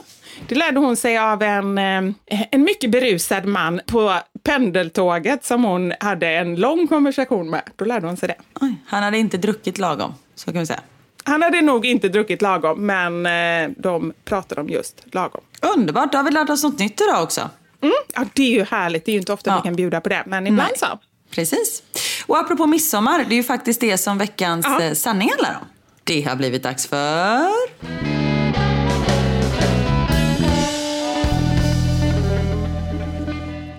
[0.49, 5.93] Det lärde hon sig av en, eh, en mycket berusad man på pendeltåget som hon
[6.01, 7.63] hade en lång konversation med.
[7.77, 8.37] Då lärde hon sig det.
[8.61, 10.81] Oj, han hade inte druckit lagom, så kan vi säga.
[11.25, 15.41] Han hade nog inte druckit lagom, men eh, de pratade om just lagom.
[15.77, 17.51] Underbart, då har vi lärt oss något nytt idag också.
[17.87, 17.97] Mm.
[18.15, 19.05] Ja, det är ju härligt.
[19.05, 19.57] Det är ju inte ofta Ja.
[19.57, 20.79] vi kan bjuda på det, men ibland Nej.
[20.79, 20.99] så.
[21.31, 21.83] Precis.
[22.27, 24.83] Och apropå midsommar, det är ju faktiskt det som veckans Ja.
[24.83, 25.67] eh, sanning handlar om.
[26.05, 27.47] Det har blivit dags för...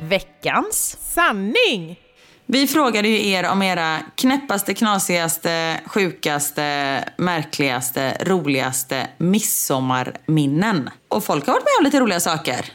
[0.02, 2.00] Veckans sanning!
[2.46, 10.90] Vi frågade ju er om era knäppaste, knasigaste, sjukaste, märkligaste, roligaste midsommarminnen.
[11.08, 12.66] Och folk har varit med om lite roliga saker.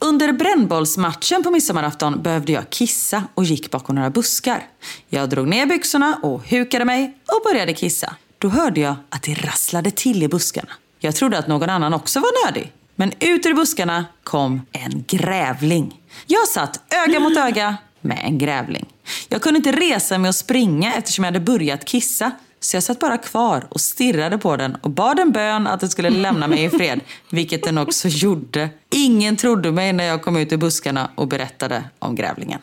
[0.00, 4.66] Under brännbollsmatchen på midsommarafton behövde jag kissa och gick bakom några buskar.
[5.08, 8.14] Jag drog ner byxorna och hukade mig och började kissa.
[8.38, 10.68] Då hörde jag att det rasslade till i buskarna.
[10.98, 12.72] Jag trodde att någon annan också var nödig.
[12.96, 16.00] Men ut ur buskarna kom en grävling.
[16.26, 18.86] Jag satt öga mot öga med en grävling.
[19.28, 22.30] Jag kunde inte resa mig och springa eftersom jag hade börjat kissa.
[22.60, 25.88] Så jag satt bara kvar och stirrade på den och bad en bön att den
[25.88, 27.00] skulle lämna mig i fred.
[27.30, 28.68] Vilket den också gjorde.
[28.90, 32.60] Ingen trodde mig när jag kom ut ur buskarna och berättade om grävlingen.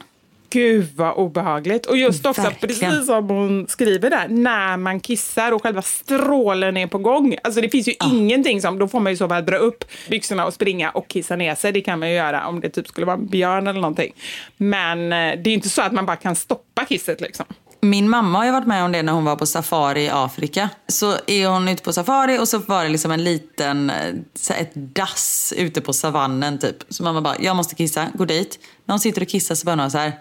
[0.55, 1.85] Gud vad obehagligt.
[1.85, 2.91] Och just också Verkligen.
[2.91, 7.35] precis som hon skriver där, när man kissar och själva strålen är på gång.
[7.43, 10.45] Alltså det finns ju ingenting som, då får man ju så väl dra upp byxorna
[10.45, 11.71] och springa och kissa ner sig.
[11.71, 14.13] Det kan man ju göra om det typ skulle vara en björn eller någonting.
[14.57, 17.45] Men eh, det är inte så att man bara kan stoppa kisset liksom.
[17.81, 20.69] Min mamma har ju varit med om det när hon var på safari i Afrika.
[20.87, 24.71] Så är hon ute på safari och så var det liksom en liten, eh, ett
[24.73, 26.77] dass ute på savannen typ.
[26.89, 28.59] Så mamma bara, jag måste kissa, gå dit.
[28.85, 30.13] När hon sitter och kissar så börjar hon så här.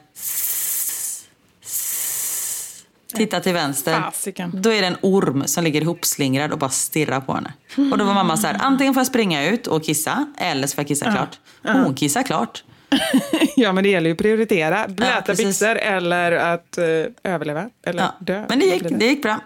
[3.17, 4.01] Titta till vänster.
[4.01, 4.51] Fasiken.
[4.55, 7.53] Då är det en orm som ligger ihopslingrad och bara stirrar på henne.
[7.93, 10.75] Och då var mamma så här, antingen får jag springa ut och kissa eller så
[10.75, 11.39] får jag kissa klart.
[11.65, 12.65] Och hon kissar klart.
[13.57, 14.89] Ja, men det gäller ju att prioritera.
[14.89, 15.47] Blöta precis.
[15.47, 16.85] byxor eller att eh,
[17.33, 17.71] överleva.
[17.87, 18.15] Eller Ja.
[18.21, 18.45] dö.
[18.49, 19.41] Men det gick, det gick bra.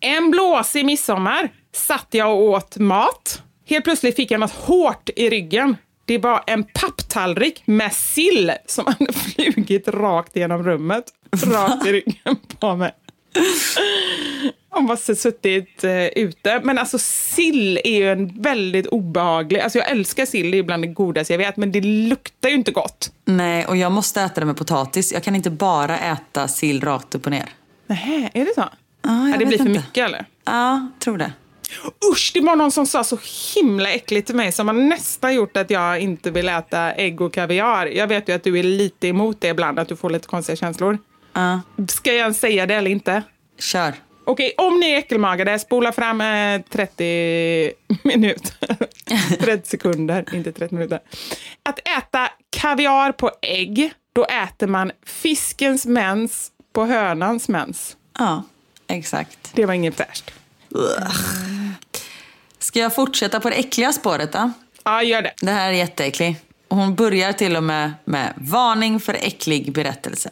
[0.00, 3.42] En blåsig midsommar satt jag och åt mat.
[3.66, 5.76] Helt plötsligt fick jag något hårt i ryggen.
[6.04, 11.04] Det var en papptallrik med sill som hade flugit rakt genom rummet.
[11.46, 12.92] Rakt i ryggen på mig.
[14.80, 16.60] Var så suttit eh, ute.
[16.64, 19.60] Men alltså sill är ju en väldigt obehaglig...
[19.60, 21.56] Alltså jag älskar sill, det är bland det godaste jag vet.
[21.56, 23.12] Men det luktar ju inte gott.
[23.24, 25.12] Nej, och jag måste äta det med potatis.
[25.12, 27.48] Jag kan inte bara äta sill rakt upp och ner.
[27.86, 28.64] Nej, är det så?
[29.02, 29.80] Ja, jag det blir för inte.
[29.80, 30.24] mycket eller?
[30.44, 31.32] Ja, tror det.
[32.12, 33.18] Usch, det var någon som sa så
[33.54, 37.32] himla äckligt till mig som har nästan gjort att jag inte vill äta ägg och
[37.32, 37.86] kaviar.
[37.86, 40.56] Jag vet ju att du är lite emot det ibland, att du får lite konstiga
[40.56, 40.98] känslor.
[41.32, 43.22] Ja, Ska jag säga det eller inte?
[43.58, 43.94] kör.
[44.24, 47.72] Okej, om ni är äckelmagade, spola fram eh, 30
[48.02, 48.76] minuter.
[49.40, 51.00] 30 sekunder, inte 30 minuter.
[51.62, 57.96] Att äta kaviar på ägg, då äter man fiskens mens på hönans mens.
[58.18, 58.42] Ja,
[58.88, 59.50] exakt.
[59.54, 60.30] Det var inget fräscht.
[62.58, 64.50] Ska jag fortsätta på det äckliga spåret då?
[64.84, 65.32] Ja, gör det.
[65.40, 66.44] Det här är jätteäckligt.
[66.68, 70.30] Hon börjar till och med med varning för äcklig berättelse.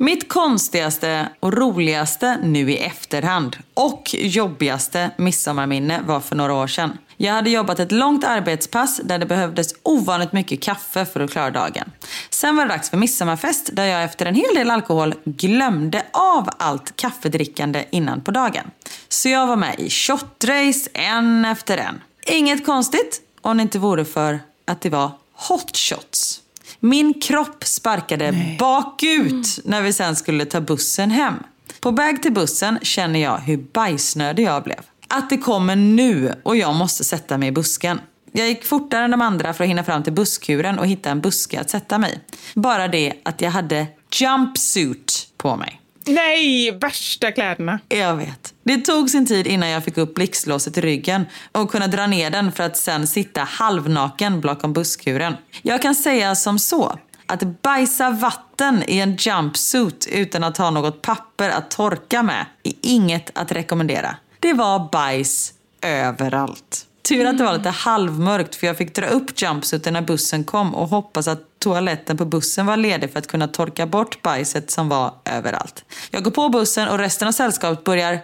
[0.00, 6.98] Mitt konstigaste och roligaste nu i efterhand och jobbigaste midsommarminne var för några år sedan.
[7.16, 11.50] Jag hade jobbat ett långt arbetspass där det behövdes ovanligt mycket kaffe för att klara
[11.50, 11.92] dagen.
[12.30, 16.48] Sen var det dags för midsommarfest där jag efter en hel del alkohol glömde av
[16.58, 18.70] allt kaffedrickande innan på dagen.
[19.08, 22.00] Så jag var med i shotrace en efter en.
[22.26, 26.42] Inget konstigt om det inte vore för att det var hot shots.
[26.80, 31.34] Min kropp sparkade bakut när vi sen skulle ta bussen hem.
[31.80, 34.80] På väg till bussen känner jag hur bajsnödig jag blev.
[35.08, 38.00] Att det kommer nu och jag måste sätta mig i busken.
[38.32, 41.20] Jag gick fortare än de andra för att hinna fram till busskuren och hitta en
[41.20, 42.20] buske att sätta mig.
[42.54, 45.80] Bara det att jag hade jumpsuit på mig.
[46.06, 47.78] Nej, värsta kläderna.
[47.88, 48.54] Jag vet.
[48.62, 52.30] Det tog sin tid innan jag fick upp blixtlåset i ryggen och kunna dra ner
[52.30, 55.36] den för att sen sitta halvnaken bakom busskuren.
[55.62, 61.02] Jag kan säga som så att bajsa vatten i en jumpsuit utan att ha något
[61.02, 64.16] papper att torka med är inget att rekommendera.
[64.40, 66.87] Det var bajs överallt.
[67.02, 70.74] Tur att det var lite halvmörkt för jag fick dra upp jumpsuiten när bussen kom
[70.74, 74.88] och hoppas att toaletten på bussen var ledig för att kunna torka bort bajset som
[74.88, 75.84] var överallt.
[76.10, 78.20] Jag går på bussen och resten av sällskapet börjar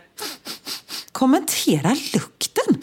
[1.12, 2.82] kommentera lukten.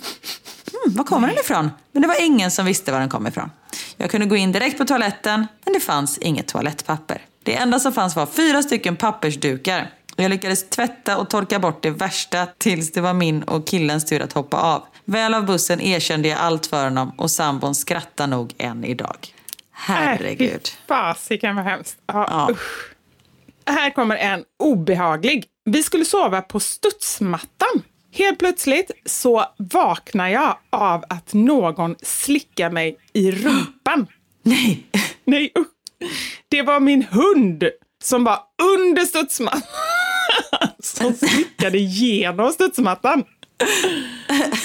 [0.71, 1.71] Hmm, var kommer den ifrån?
[1.91, 3.51] Men det var ingen som visste var den kom ifrån.
[3.97, 7.25] Jag kunde gå in direkt på toaletten, men det fanns inget toalettpapper.
[7.43, 9.89] Det enda som fanns var fyra stycken pappersdukar.
[10.15, 14.21] Jag lyckades tvätta och torka bort det värsta tills det var min och killens tur
[14.21, 14.83] att hoppa av.
[15.05, 19.17] Väl av bussen erkände jag allt för honom och sambon skrattar nog än idag.
[19.71, 20.51] Herregud.
[20.51, 21.97] Äh, Fasiken vad hemskt.
[22.05, 22.47] Ja, Ja.
[22.51, 22.91] usch.
[23.65, 25.45] Här kommer en obehaglig.
[25.65, 27.81] Vi skulle sova på studsmattan.
[28.13, 34.07] Helt plötsligt så vaknar jag av att någon slickar mig i rumpan.
[34.43, 34.83] Nej.
[35.25, 35.67] Nej, usch.
[36.49, 37.63] Det var min hund
[38.01, 38.39] som var
[38.75, 39.61] under studsmattan.
[40.83, 43.23] Som slickade genom studsmattan.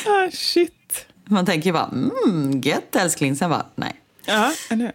[0.06, 1.06] Ah, shit.
[1.24, 1.90] Man tänker bara,
[2.26, 3.36] mm, gött älskling.
[3.36, 4.00] Sen bara, nej.
[4.24, 4.92] Ja, eller?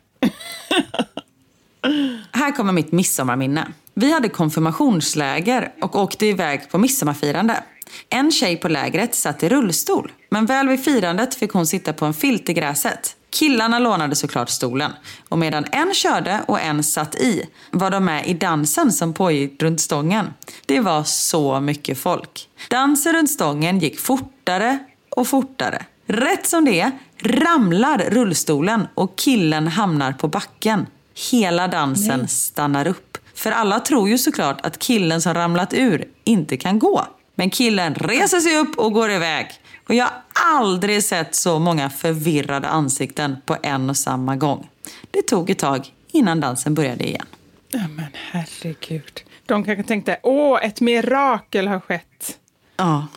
[2.32, 3.68] Här kommer mitt midsommarminne.
[3.94, 7.64] Vi hade konfirmationsläger och åkte iväg på midsommarfirande.
[8.10, 12.06] En tjej på lägret satt i rullstol, men väl vid firandet fick hon sitta på
[12.06, 13.16] en filt i gräset.
[13.32, 14.92] Killarna lånade såklart stolen
[15.30, 19.64] och medan en körde och en satt i var de med i dansen som pågick
[19.64, 20.34] runt stången.
[20.66, 22.50] Det var så mycket folk.
[22.70, 24.80] Dansen runt stången gick fortare
[25.10, 25.86] och fortare.
[26.06, 30.88] Rätt som det är ramlar rullstolen och killen hamnar på backen.
[31.32, 32.28] Hela dansen Nej.
[32.28, 33.18] stannar upp.
[33.36, 37.08] För alla tror ju såklart att killen som ramlat ur inte kan gå.
[37.36, 39.48] Men killen reser sig upp och går iväg.
[39.92, 40.14] Och jag har
[40.58, 44.70] aldrig sett så många förvirrade ansikten på en och samma gång.
[45.12, 47.26] Det tog ett tag innan dansen började igen.
[47.70, 49.22] Ja, men herregud.
[49.46, 52.38] De kanske tänkte, åh, ett mirakel har skett.
[52.78, 53.08] Ja.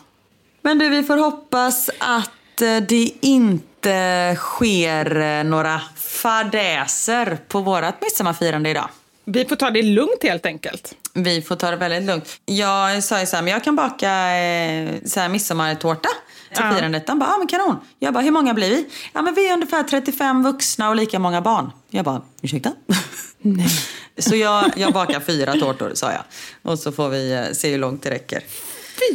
[0.61, 8.01] Men du, vi får hoppas att eh, det inte sker eh, några fadäser på vårt
[8.01, 8.89] midsommarfirande idag.
[9.25, 10.95] Vi får ta det lugnt helt enkelt.
[11.13, 12.39] Vi får ta det väldigt lugnt.
[12.45, 16.09] Jag sa ju så här, men jag kan baka eh, så här midsommartårta
[16.55, 16.75] till Ja.
[16.75, 17.07] firandet.
[17.07, 17.75] De bara, ja men kanon.
[17.99, 18.85] Jag bara, hur många blir vi?
[19.13, 21.71] Ja men vi är ungefär 35 vuxna och lika många barn.
[21.89, 22.71] Jag bara, ursäkta?
[23.41, 23.67] Nej.
[24.17, 26.21] Så jag, jag bakar fyra tårtor, sa jag.
[26.71, 28.43] Och så får vi eh, se hur långt det räcker.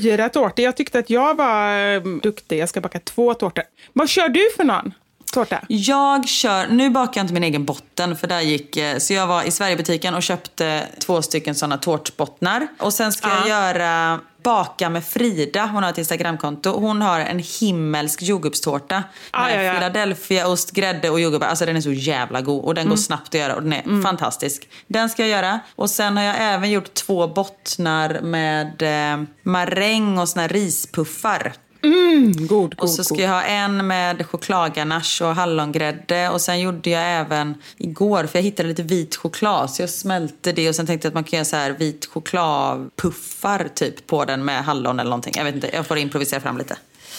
[0.02, 0.64] Fyra tårtor.
[0.64, 2.58] Jag tyckte att jag var eh, duktig.
[2.58, 3.64] Jag ska baka två tårtor.
[3.92, 4.92] Vad kör du för någon
[5.32, 5.60] tårta?
[5.68, 9.26] Jag kör, nu bakar jag inte min egen botten för där gick, eh, så jag
[9.26, 12.68] var i Sverigebutiken och köpte två stycken sådana tårtbottnar.
[12.78, 16.70] Och sen ska jag göra Baka med Frida, hon har ett Instagramkonto.
[16.80, 19.72] Hon har en himmelsk jordgubbstårta Ah, med ja, ja.
[19.72, 21.46] Philadelphiaost, grädde och jordgubbar.
[21.46, 22.90] Alltså den är så jävla god och den Mm.
[22.90, 24.68] går snabbt att göra och den är fantastisk.
[24.86, 25.60] Den ska jag göra.
[25.76, 31.52] Och sen har jag även gjort två bottnar med eh, maräng och såna här rispuffar.
[31.82, 36.28] Mm, god, Och så ska jag ha en med chokladganache och hallongrädde.
[36.28, 39.70] Och sen gjorde jag även igår, för jag hittade lite vit choklad.
[39.70, 42.06] Så jag smälte det och sen tänkte jag att man kan göra så här vit
[42.06, 45.32] chokladpuffar typ på den med hallon eller någonting.
[45.36, 46.76] Jag vet inte, jag får improvisera fram lite.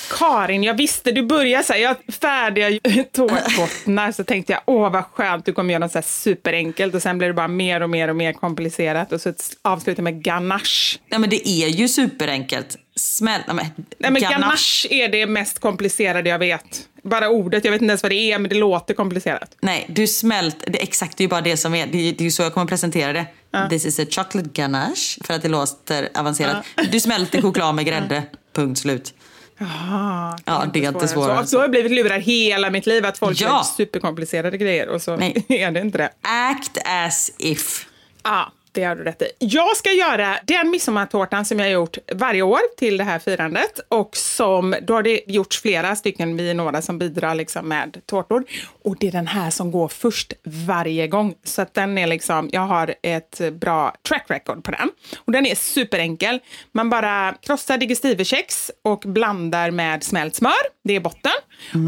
[0.09, 2.79] Karin, jag visste du började så här, jag färdiga
[3.11, 7.01] tårtbottnar så tänkte jag, åh vad skönt, du kommer göra något så här superenkelt och
[7.01, 10.99] sen blir det bara mer och mer och mer komplicerat och så avslutar med ganache.
[11.09, 12.77] Ja men det är ju superenkelt.
[13.01, 13.41] Smäll...
[13.47, 13.65] Nej, men,
[13.99, 16.87] Nej men ganache är det mest komplicerade jag vet.
[17.03, 19.55] Bara ordet, jag vet inte ens vad det är men det låter komplicerat.
[19.61, 20.63] Nej, du smält...
[20.67, 21.87] Det, exakt, det är ju bara det som är.
[21.87, 23.25] Det, är- det är ju så jag kommer presentera det.
[23.69, 26.65] This is a chocolate ganache, för att det låter avancerat.
[26.91, 28.23] Du smälter choklad med grädde.
[28.53, 29.13] Punkt slut.
[29.61, 32.85] Aha, Ja, det är inte svårare än Så, så har jag blivit lurad hela mitt
[32.85, 33.47] liv att folk Ja.
[33.47, 35.45] gör superkomplicerade grejer och så Nej.
[35.49, 36.09] är det inte det.
[36.21, 37.85] Act as if.
[38.23, 39.25] Ja, det har du rätt i.
[39.39, 43.79] Jag ska göra den midsommartårtan som jag har gjort varje år till det här firandet.
[43.87, 48.01] Och som, då har det gjorts flera stycken, vi är några som bidrar liksom med
[48.05, 48.43] tårtor.
[48.83, 51.35] Och det är den här som går först varje gång.
[51.43, 54.89] Så att den är liksom, jag har ett bra track record på den.
[55.17, 56.39] Och den är superenkel.
[56.71, 60.51] Man bara krossar digestivekex och blandar med smält smör.
[60.83, 61.31] Det är botten.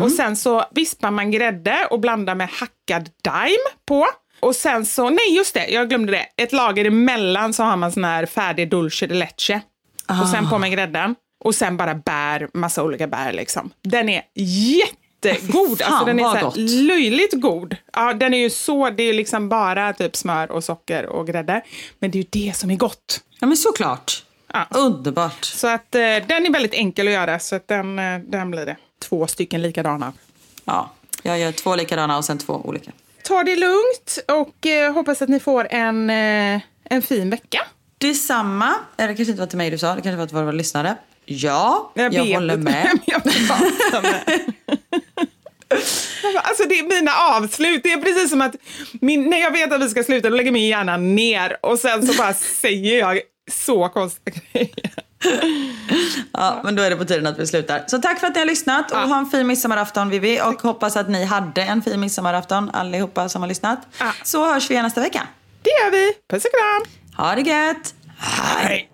[0.04, 3.58] Och sen så vispar man grädde och blandar med hackad daim
[3.88, 4.08] på.
[4.44, 6.44] Och sen så, nej just det, jag glömde det.
[6.44, 9.62] Ett lager emellan så har man sån här färdig dulce de leche.
[10.22, 11.16] Och sen på med grädden.
[11.44, 13.72] Och sen bara bär, massa olika bär liksom.
[13.82, 15.82] Den är jättegod.
[15.82, 17.76] Fan, alltså den är så löjligt god.
[17.94, 21.62] Ja, den är ju så, det är liksom bara typ smör och socker och grädde.
[22.00, 23.22] Men det är ju det som är gott.
[23.40, 24.24] Ja men såklart.
[24.54, 24.68] Ja.
[24.70, 25.46] Underbart.
[25.46, 28.66] Så att eh, den är väldigt enkel att göra, så att den, eh, den blir
[28.66, 28.78] det.
[29.02, 30.14] Två stycken likadana.
[30.66, 30.92] Ja,
[31.24, 32.92] jag gör två likadana och sen två olika.
[33.24, 37.62] Ta det lugnt och eh, hoppas att ni får en, eh, en fin vecka.
[37.98, 38.74] Detsamma.
[38.98, 40.96] Eller det kanske inte var till mig du sa, det kanske var till våra lyssnare.
[41.26, 43.00] Ja, jag, vet håller med.
[43.06, 43.26] jag
[44.04, 44.54] med.
[46.44, 47.84] Alltså det är mina avslut.
[47.84, 48.56] Det är precis som att
[49.02, 52.08] min, när jag vet att vi ska sluta då lägger min hjärna ner och sen
[52.08, 53.22] så bara säger jag
[53.52, 54.94] så konstiga grejer.
[56.32, 57.84] Ja, men då är det på tiden att vi slutar.
[57.88, 60.42] Så tack för att ni har lyssnat och ha en fin midsommarafton Vivi.
[60.42, 63.80] Och hoppas att ni hade en fin midsommarafton allihopa som har lyssnat.
[64.00, 64.14] Ja.
[64.24, 65.28] Så hörs vi igen nästa vecka.
[65.62, 66.14] Det gör vi.
[66.30, 67.26] Puss och kram.
[67.26, 67.94] Ha det gött!
[68.18, 68.90] Hej.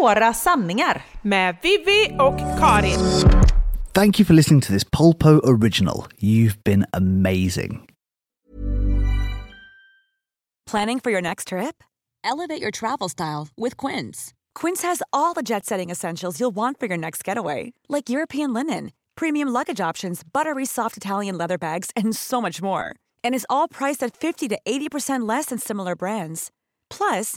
[0.00, 1.02] Våra sanningar.
[1.22, 2.98] Med Vivi och Karin.
[3.94, 6.06] Thank you for listening to this Polpo original.
[6.18, 7.88] You've been amazing.
[10.70, 11.82] Planning for your next trip?
[12.22, 14.34] Elevate your travel style with Quince.
[14.54, 18.52] Quince has all the jet setting essentials you'll want for your next getaway, like European
[18.52, 22.94] linen, premium luggage options, buttery soft Italian leather bags, and so much more.
[23.24, 26.50] And is all priced at 50 to 80% less than similar brands.
[26.90, 27.36] Plus,